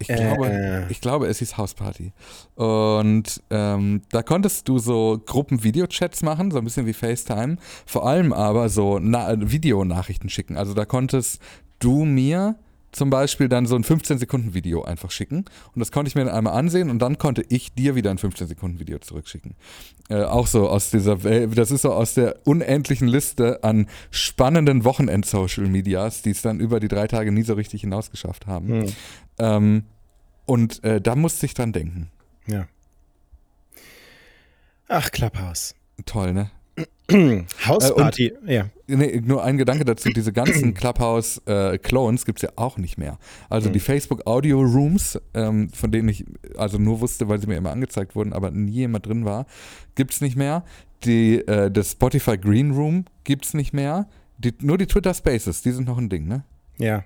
[0.00, 0.90] Ich glaube, äh.
[0.90, 2.12] ich glaube, es hieß Hausparty.
[2.54, 7.56] Und ähm, da konntest du so Gruppen-Videochats machen, so ein bisschen wie FaceTime.
[7.84, 10.56] Vor allem aber so Na Videonachrichten schicken.
[10.56, 11.40] Also da konntest
[11.78, 12.56] du mir
[12.92, 15.44] zum Beispiel dann so ein 15-Sekunden-Video einfach schicken.
[15.74, 18.18] Und das konnte ich mir dann einmal ansehen und dann konnte ich dir wieder ein
[18.18, 19.54] 15-Sekunden-Video zurückschicken.
[20.08, 24.84] Äh, auch so aus dieser Welt, das ist so aus der unendlichen Liste an spannenden
[24.84, 28.68] Wochenend-Social-Medias, die es dann über die drei Tage nie so richtig hinausgeschafft haben.
[28.68, 28.92] Hm.
[29.38, 29.82] Ähm,
[30.46, 32.10] und äh, da musste ich dran denken.
[32.46, 32.66] Ja.
[34.88, 35.76] Ach, Clubhouse.
[36.06, 36.50] Toll, ne?
[37.66, 38.66] Hausparty, äh, ja.
[38.86, 43.18] Nee, nur ein Gedanke dazu, diese ganzen Clubhouse-Clones äh, gibt es ja auch nicht mehr.
[43.48, 43.74] Also mhm.
[43.74, 46.24] die Facebook Audio Rooms, ähm, von denen ich
[46.56, 49.46] also nur wusste, weil sie mir immer angezeigt wurden, aber nie jemand drin war,
[49.94, 50.64] gibt es nicht mehr.
[51.04, 54.08] Die, äh, das Spotify Green Room gibt es nicht mehr.
[54.38, 56.44] Die, nur die Twitter Spaces, die sind noch ein Ding, ne?
[56.78, 57.04] Ja.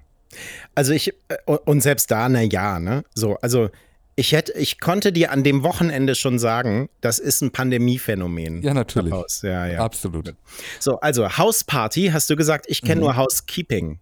[0.74, 3.04] Also ich, äh, und selbst da, na ja, ne?
[3.14, 3.70] So, also
[4.16, 8.62] ich hätte, ich konnte dir an dem Wochenende schon sagen, das ist ein Pandemiephänomen.
[8.62, 9.12] Ja, natürlich.
[9.42, 9.78] Ja, ja.
[9.80, 10.34] Absolut.
[10.78, 13.00] So, also Hausparty hast du gesagt, ich kenne mhm.
[13.02, 13.98] nur Housekeeping.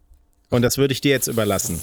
[0.51, 1.81] Und das würde ich dir jetzt überlassen.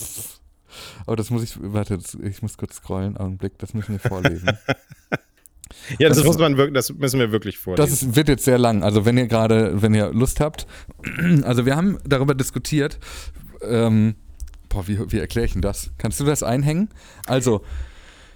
[1.08, 4.48] Aber das muss ich, warte, ich muss kurz scrollen, Augenblick, das müssen wir vorlesen.
[5.98, 7.90] ja, das, das, muss man wirklich, das müssen wir wirklich vorlesen.
[7.90, 8.84] Das ist, wird jetzt sehr lang.
[8.84, 10.68] Also wenn ihr gerade, wenn ihr Lust habt,
[11.44, 13.00] also wir haben darüber diskutiert,
[13.64, 14.14] ähm,
[14.70, 15.90] boah, wie, wie erkläre ich denn das?
[15.98, 16.90] Kannst du das einhängen?
[17.26, 17.64] Also,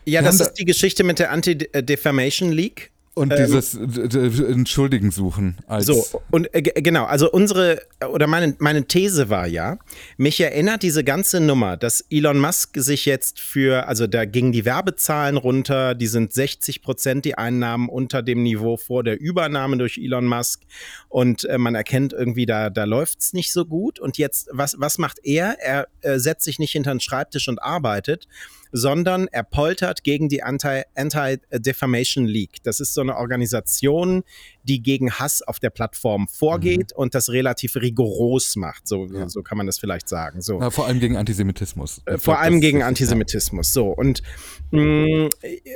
[0.05, 2.91] ja, das ist die Geschichte mit der Anti-Defamation League.
[3.15, 5.57] Und ähm, dieses Entschuldigen suchen.
[5.79, 7.79] So, und äh, genau, also unsere,
[8.09, 9.77] oder meine, meine These war ja,
[10.17, 14.65] mich erinnert diese ganze Nummer, dass Elon Musk sich jetzt für, also da gingen die
[14.65, 19.99] Werbezahlen runter, die sind 60 Prozent die Einnahmen unter dem Niveau vor der Übernahme durch
[19.99, 20.63] Elon Musk
[21.07, 23.99] und äh, man erkennt irgendwie, da, da läuft es nicht so gut.
[23.99, 25.57] Und jetzt, was, was macht er?
[25.59, 28.27] Er äh, setzt sich nicht hinter den Schreibtisch und arbeitet,
[28.73, 32.63] sondern er poltert gegen die Anti-Defamation Anti League.
[32.63, 34.23] Das ist so eine Organisation,
[34.63, 37.01] die gegen Hass auf der Plattform vorgeht mhm.
[37.01, 38.87] und das relativ rigoros macht.
[38.87, 39.29] So, ja.
[39.29, 40.41] so kann man das vielleicht sagen.
[40.41, 40.59] So.
[40.59, 42.01] Ja, vor allem gegen Antisemitismus.
[42.05, 43.71] Äh, vor allem gegen Antisemitismus.
[43.71, 43.89] So.
[43.89, 44.23] Und
[44.71, 45.29] mh, mm,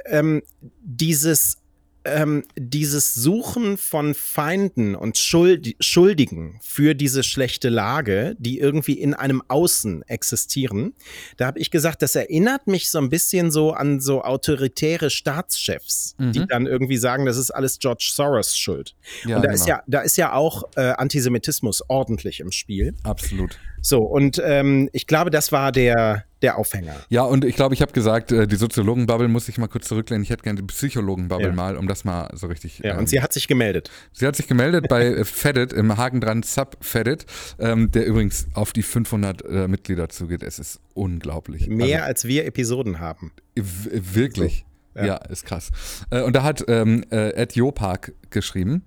[0.07, 0.41] ähm,
[0.81, 1.59] dieses
[2.07, 9.13] ähm, dieses Suchen von Feinden und Schuld Schuldigen für diese schlechte Lage, die irgendwie in
[9.13, 10.93] einem Außen existieren,
[11.37, 16.15] da habe ich gesagt, das erinnert mich so ein bisschen so an so autoritäre Staatschefs,
[16.17, 16.31] mhm.
[16.31, 18.95] die dann irgendwie sagen, das ist alles George Soros Schuld.
[19.25, 19.53] Ja, und da genau.
[19.53, 22.93] ist ja, da ist ja auch äh, Antisemitismus ordentlich im Spiel.
[23.03, 23.57] Absolut.
[23.81, 26.95] So, und ähm, ich glaube, das war der, der Aufhänger.
[27.09, 30.23] Ja, und ich glaube, ich habe gesagt, äh, die Soziologenbubble muss ich mal kurz zurücklehnen.
[30.23, 31.53] Ich hätte gerne die Psychologenbubble ja.
[31.53, 32.79] mal, um das mal so richtig.
[32.79, 33.89] Ja, ähm, und sie hat sich gemeldet.
[34.11, 37.25] Sie hat sich gemeldet bei äh, Fedit, im Hagen dran Sub Fedit,
[37.59, 40.43] ähm, der übrigens auf die 500 äh, Mitglieder zugeht.
[40.43, 41.67] Es ist unglaublich.
[41.67, 43.31] Mehr also, als wir Episoden haben.
[43.55, 44.65] Wirklich.
[44.93, 45.07] So, ja.
[45.07, 45.15] ja.
[45.15, 45.71] ist krass.
[46.11, 48.83] Äh, und da hat ähm, äh, Ed Jopark geschrieben.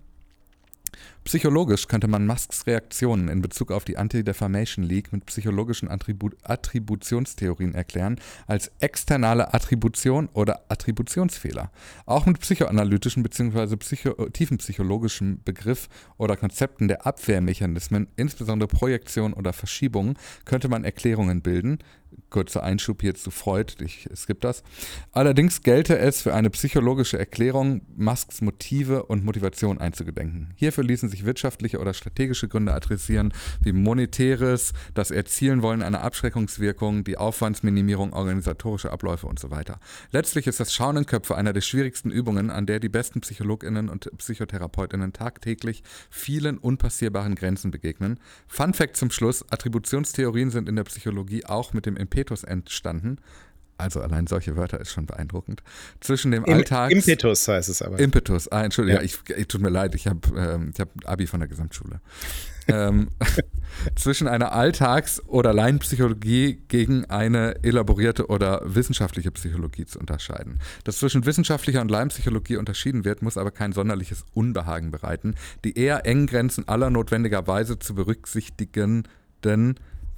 [1.24, 7.74] Psychologisch könnte man Musks Reaktionen in Bezug auf die Anti-Defamation League mit psychologischen Attribu Attributionstheorien
[7.74, 11.70] erklären, als externe Attribution oder Attributionsfehler.
[12.06, 13.76] Auch mit psychoanalytischen bzw.
[13.76, 21.78] Psycho tiefenpsychologischen Begriff oder Konzepten der Abwehrmechanismen, insbesondere Projektion oder Verschiebung, könnte man Erklärungen bilden,
[22.30, 24.62] kurzer Einschub hier zu Freud, ich skippe das.
[25.12, 30.54] Allerdings gelte es für eine psychologische Erklärung, Musks Motive und Motivation einzugedenken.
[30.56, 37.04] Hierfür ließen sich wirtschaftliche oder strategische Gründe adressieren, wie monetäres, das Erzielen wollen einer Abschreckungswirkung,
[37.04, 39.80] die Aufwandsminimierung, organisatorische Abläufe und so weiter.
[40.10, 43.88] Letztlich ist das Schauen in Köpfe einer der schwierigsten Übungen, an der die besten PsychologInnen
[43.88, 48.18] und PsychotherapeutInnen tagtäglich vielen unpassierbaren Grenzen begegnen.
[48.46, 53.18] Fun Fact zum Schluss: Attributionstheorien sind in der Psychologie auch mit dem Impetus entstanden.
[53.80, 55.62] Also allein solche Wörter ist schon beeindruckend.
[56.00, 56.92] Zwischen dem Im, Alltags...
[56.92, 57.98] Impetus heißt es aber.
[57.98, 59.04] Impetus, ah, Entschuldigung, ja.
[59.04, 62.00] ich, ich, tut mir leid, ich habe ähm, hab Abi von der Gesamtschule.
[62.68, 63.08] ähm,
[63.96, 70.60] zwischen einer Alltags- oder Laienpsychologie gegen eine elaborierte oder wissenschaftliche Psychologie zu unterscheiden.
[70.84, 75.34] Dass zwischen wissenschaftlicher und Laienpsychologie unterschieden wird, muss aber kein sonderliches Unbehagen bereiten.
[75.64, 79.04] Die eher engen Grenzen aller notwendigerweise zu berücksichtigenden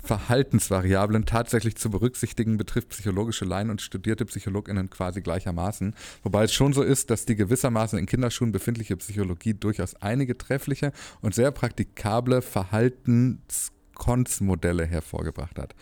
[0.02, 5.94] Verhaltensvariablen tatsächlich zu berücksichtigen, betrifft psychologische Laien und studierte PsychologInnen quasi gleichermaßen.
[6.22, 10.92] Wobei es schon so ist, dass die gewissermaßen in Kinderschuhen befindliche Psychologie durchaus einige treffliche
[11.20, 15.74] und sehr praktikable Verhaltenskonzmodelle hervorgebracht hat.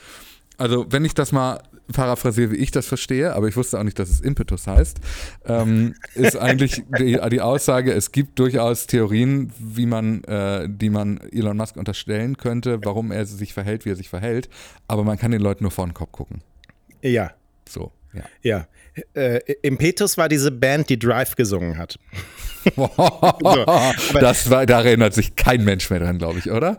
[0.58, 1.62] Also, wenn ich das mal
[1.92, 5.00] paraphrasiere, wie ich das verstehe, aber ich wusste auch nicht, dass es Impetus heißt,
[5.46, 11.18] ähm, ist eigentlich die, die, Aussage, es gibt durchaus Theorien, wie man, äh, die man
[11.32, 14.48] Elon Musk unterstellen könnte, warum er sich verhält, wie er sich verhält,
[14.88, 16.42] aber man kann den Leuten nur vor den Kopf gucken.
[17.02, 17.32] Ja.
[17.68, 17.92] So.
[18.12, 18.22] Ja.
[18.42, 18.66] ja.
[19.14, 21.98] Äh, Impetus war diese Band, die Drive gesungen hat.
[22.76, 22.90] so,
[24.20, 26.78] das war, da erinnert sich kein Mensch mehr dran, glaube ich, oder?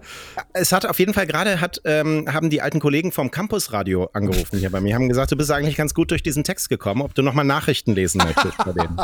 [0.53, 4.59] Es hat auf jeden Fall gerade hat ähm, haben die alten Kollegen vom Campusradio angerufen
[4.59, 7.15] hier bei mir, haben gesagt, du bist eigentlich ganz gut durch diesen Text gekommen, ob
[7.15, 8.99] du nochmal Nachrichten lesen möchtest bei denen.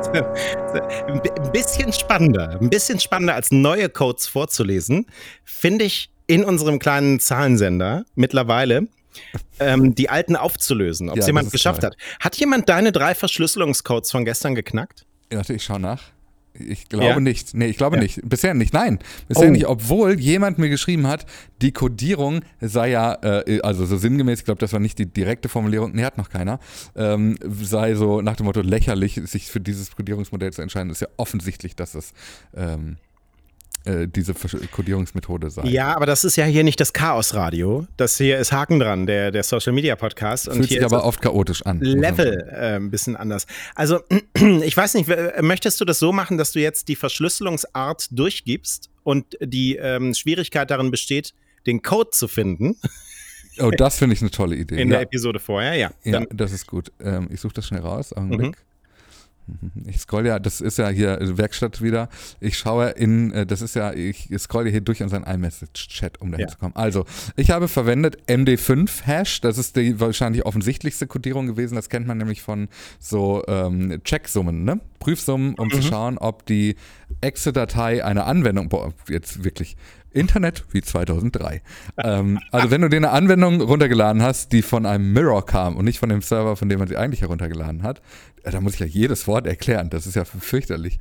[0.12, 5.06] ein bisschen spannender, ein bisschen spannender als neue Codes vorzulesen,
[5.44, 8.88] finde ich in unserem kleinen Zahlensender mittlerweile
[9.58, 11.90] ähm, die alten aufzulösen, ob es ja, jemand geschafft toll.
[11.90, 11.96] hat.
[12.20, 15.06] Hat jemand deine drei Verschlüsselungscodes von gestern geknackt?
[15.32, 16.02] Ja, ich schaue nach.
[16.54, 17.20] Ich glaube ja.
[17.20, 17.54] nicht.
[17.54, 18.02] Nee, ich glaube ja.
[18.02, 18.20] nicht.
[18.24, 18.72] Bisher nicht.
[18.72, 18.98] Nein,
[19.28, 19.52] bisher oh.
[19.52, 19.66] nicht.
[19.66, 21.26] Obwohl jemand mir geschrieben hat,
[21.62, 25.48] die Codierung sei ja, äh, also so sinngemäß, ich glaube, das war nicht die direkte
[25.48, 26.58] Formulierung, nee, hat noch keiner,
[26.96, 30.88] ähm, sei so nach dem Motto lächerlich, sich für dieses Codierungsmodell zu entscheiden.
[30.88, 32.12] Das ist ja offensichtlich, dass es
[32.54, 32.96] ähm,
[33.84, 35.66] äh, diese Codierungsmethode sein.
[35.66, 37.86] Ja, aber das ist ja hier nicht das Chaosradio.
[37.96, 40.48] Das hier ist Haken dran, der, der Social Media Podcast.
[40.48, 41.80] Und Fühlt hier sich aber oft chaotisch an.
[41.80, 43.46] Level äh, ein bisschen anders.
[43.74, 44.00] Also,
[44.62, 45.10] ich weiß nicht,
[45.40, 50.70] möchtest du das so machen, dass du jetzt die Verschlüsselungsart durchgibst und die ähm, Schwierigkeit
[50.70, 51.32] darin besteht,
[51.66, 52.76] den Code zu finden?
[53.58, 54.80] Oh, das finde ich eine tolle Idee.
[54.80, 54.98] In ja.
[54.98, 55.90] der Episode vorher, ja.
[56.04, 56.92] Ja, das ist gut.
[57.00, 58.12] Ähm, ich suche das schnell raus.
[58.12, 58.56] Augenblick.
[58.56, 58.69] Mhm.
[59.86, 62.08] Ich scroll ja, das ist ja hier Werkstatt wieder.
[62.38, 66.46] Ich schaue in, äh, das ist ja, ich scrolle hier durch unseren iMessage-Chat, um dahin
[66.46, 66.52] ja.
[66.52, 66.76] zu kommen.
[66.76, 67.04] Also,
[67.36, 69.40] ich habe verwendet MD5-Hash.
[69.40, 71.74] Das ist die wahrscheinlich offensichtlichste Codierung gewesen.
[71.74, 74.80] Das kennt man nämlich von so ähm, Checksummen, ne?
[75.00, 75.72] Prüfsummen, um mhm.
[75.72, 76.76] zu schauen, ob die
[77.20, 79.76] Exe-Datei eine Anwendung, boah, jetzt wirklich,
[80.12, 81.62] Internet wie 2003.
[81.98, 85.84] ähm, also wenn du dir eine Anwendung runtergeladen hast, die von einem Mirror kam und
[85.84, 88.00] nicht von dem Server, von dem man sie eigentlich heruntergeladen hat,
[88.42, 89.90] äh, da muss ich ja jedes Wort erklären.
[89.90, 90.98] Das ist ja fürchterlich.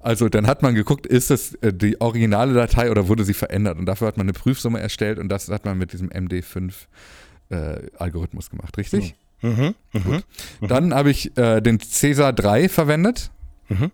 [0.00, 3.78] Also dann hat man geguckt, ist es äh, die originale Datei oder wurde sie verändert?
[3.78, 8.50] Und dafür hat man eine Prüfsumme erstellt und das hat man mit diesem MD5-Algorithmus äh,
[8.50, 9.14] gemacht, richtig?
[9.42, 9.74] Mhm.
[9.92, 10.02] Mhm.
[10.02, 10.24] Gut.
[10.60, 10.68] Mhm.
[10.68, 13.30] Dann habe ich äh, den Cäsar 3 verwendet
[13.68, 13.90] mhm.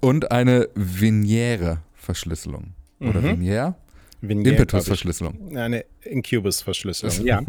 [0.00, 2.74] und eine Viniere-Verschlüsselung.
[3.00, 3.40] Oder mhm.
[3.40, 3.74] Viniere?
[4.20, 5.56] Impetus-Verschlüsselung.
[5.56, 7.42] Eine Incubus-Verschlüsselung, ja.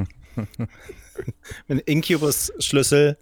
[1.67, 3.17] Ein Incubus-Schlüssel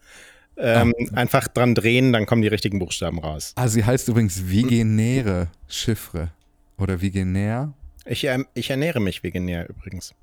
[0.58, 1.18] ähm, ah.
[1.18, 3.54] einfach dran drehen, dann kommen die richtigen Buchstaben raus.
[3.56, 6.32] Ah, sie heißt übrigens Vigenäre Chiffre
[6.78, 7.74] oder Vigenär.
[8.06, 10.14] Ich, ähm, ich ernähre mich veganär übrigens.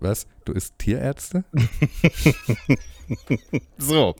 [0.00, 0.26] Was?
[0.44, 1.44] Du isst Tierärzte?
[3.78, 4.16] so.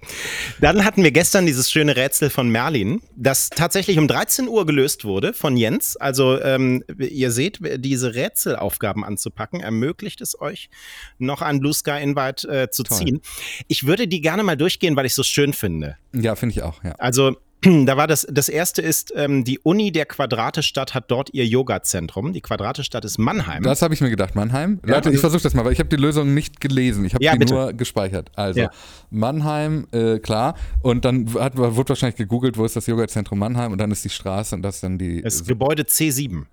[0.61, 5.05] Dann hatten wir gestern dieses schöne Rätsel von Merlin, das tatsächlich um 13 Uhr gelöst
[5.05, 5.97] wurde von Jens.
[5.97, 10.71] Also ähm, ihr seht, diese Rätselaufgaben anzupacken, ermöglicht es euch,
[11.19, 12.99] noch einen Blue Sky Invite äh, zu Toll.
[12.99, 13.21] ziehen.
[13.69, 15.97] Ich würde die gerne mal durchgehen, weil ich es so schön finde.
[16.13, 16.93] Ja, finde ich auch, ja.
[16.93, 17.37] Also
[17.87, 22.33] da war das, das erste ist, ähm, die Uni der Quadratestadt hat dort ihr Yoga-Zentrum.
[22.33, 23.63] Die Quadratestadt ist Mannheim.
[23.63, 24.81] Das habe ich mir gedacht, Mannheim.
[24.87, 27.05] Ja, Leute, ich also versuche das mal, weil ich habe die Lösung nicht gelesen.
[27.05, 27.55] Ich habe ja, die bitte.
[27.55, 28.31] nur gespeichert.
[28.35, 28.71] Also, ja.
[29.11, 30.55] Mannheim, äh, klar.
[30.83, 34.11] Und dann hat, wurde wahrscheinlich gegoogelt, wo ist das Yoga-Zentrum Mannheim und dann ist die
[34.11, 35.21] Straße und das ist dann die.
[35.23, 36.45] Das Gebäude C7.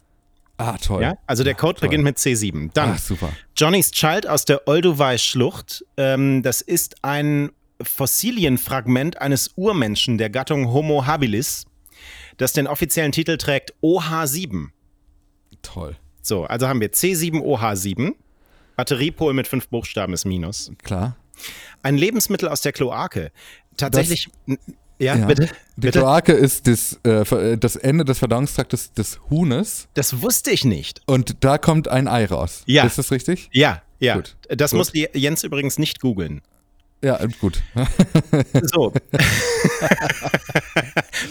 [0.57, 1.03] Ah, toll.
[1.03, 1.17] Ja?
[1.27, 1.89] Also der Code toll.
[1.89, 2.71] beginnt mit C7.
[2.73, 3.29] Dann Ach, super.
[3.55, 5.85] Johnny's Child aus der Olduvai-Schlucht.
[5.97, 7.51] Ähm, das ist ein
[7.81, 11.65] Fossilienfragment eines Urmenschen der Gattung Homo habilis,
[12.37, 14.69] das den offiziellen Titel trägt OH7.
[15.61, 15.97] Toll.
[16.21, 18.13] So, also haben wir C7OH7.
[18.75, 20.71] Batteriepol mit fünf Buchstaben ist Minus.
[20.83, 21.17] Klar.
[21.83, 23.31] Ein Lebensmittel aus der Kloake.
[23.75, 24.29] Tatsächlich.
[24.45, 24.57] Das,
[24.99, 25.49] ja, ja, bitte.
[25.75, 25.99] Die bitte?
[25.99, 29.87] Kloake ist das, äh, das Ende des Verdauungstraktes des Huhnes.
[29.93, 31.01] Das wusste ich nicht.
[31.05, 32.63] Und da kommt ein Ei raus.
[32.65, 32.83] Ja.
[32.83, 33.49] Ist das richtig?
[33.51, 34.15] Ja, ja.
[34.15, 34.35] Gut.
[34.49, 34.77] Das Gut.
[34.79, 36.41] muss Jens übrigens nicht googeln.
[37.03, 37.61] Ja, gut.
[38.63, 38.91] so.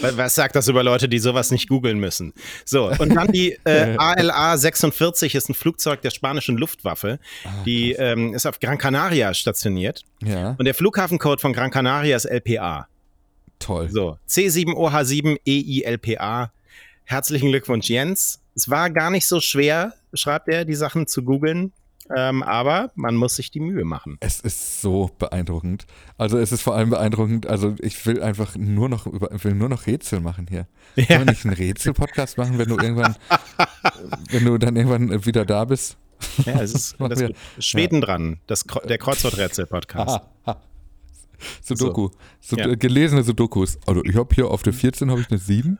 [0.00, 2.32] Was sagt das über Leute, die sowas nicht googeln müssen?
[2.64, 7.18] So, und dann die äh, ALA 46 ist ein Flugzeug der spanischen Luftwaffe.
[7.44, 10.04] Ah, die ähm, ist auf Gran Canaria stationiert.
[10.22, 10.54] Ja.
[10.58, 12.86] Und der Flughafencode von Gran Canaria ist LPA.
[13.58, 13.88] Toll.
[13.90, 16.52] So, C7OH7 EILPA.
[17.04, 18.40] Herzlichen Glückwunsch, Jens.
[18.54, 21.72] Es war gar nicht so schwer, schreibt er, die Sachen zu googeln.
[22.14, 24.16] Ähm, aber man muss sich die Mühe machen.
[24.20, 25.86] Es ist so beeindruckend.
[26.18, 27.46] Also es ist vor allem beeindruckend.
[27.46, 30.66] Also ich will einfach nur noch über, will nur noch Rätsel machen hier.
[30.94, 31.06] Ja.
[31.06, 33.16] Können wir nicht einen Rätsel-Podcast machen, wenn du irgendwann,
[34.30, 35.96] wenn du dann irgendwann wieder da bist?
[36.44, 37.22] Ja, es ist das
[37.58, 38.06] Schweden ja.
[38.06, 40.20] dran, das, der Kreuzworträtsel-Podcast.
[41.60, 42.10] Sudoku.
[42.40, 42.56] So.
[42.56, 42.74] Ja.
[42.74, 43.78] Gelesene Sudokus.
[43.86, 45.78] Also ich habe hier auf der 14 habe ich eine 7.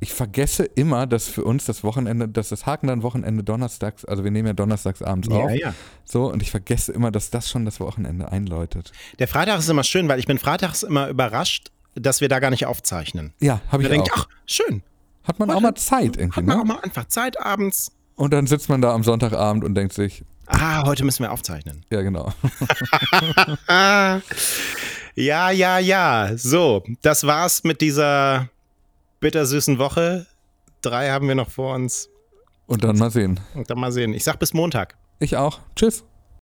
[0.00, 4.24] Ich vergesse immer, dass für uns das Wochenende, dass das Haken dann Wochenende donnerstags, also
[4.24, 5.52] wir nehmen ja donnerstags abends ja, auf.
[5.52, 5.74] Ja.
[6.04, 8.90] So, und ich vergesse immer, dass das schon das Wochenende einläutet.
[9.20, 12.50] Der Freitag ist immer schön, weil ich bin freitags immer überrascht, dass wir da gar
[12.50, 13.32] nicht aufzeichnen.
[13.40, 13.92] Ja, habe ich auch.
[13.92, 14.82] Denke, ach, schön.
[15.22, 16.62] Hat man Heute, auch mal Zeit irgendwie, Hat man ne?
[16.62, 17.92] auch mal einfach Zeit abends.
[18.16, 21.84] Und dann sitzt man da am Sonntagabend und denkt sich, Ah, heute müssen wir aufzeichnen.
[21.90, 22.32] Ja, genau.
[25.14, 26.30] ja, ja, ja.
[26.36, 28.48] So, das war's mit dieser
[29.20, 30.26] bittersüßen Woche.
[30.82, 32.08] Drei haben wir noch vor uns.
[32.66, 33.40] Und dann mal sehen.
[33.54, 34.12] Und dann mal sehen.
[34.14, 34.96] Ich sag bis Montag.
[35.18, 35.60] Ich auch.
[35.76, 36.04] Tschüss.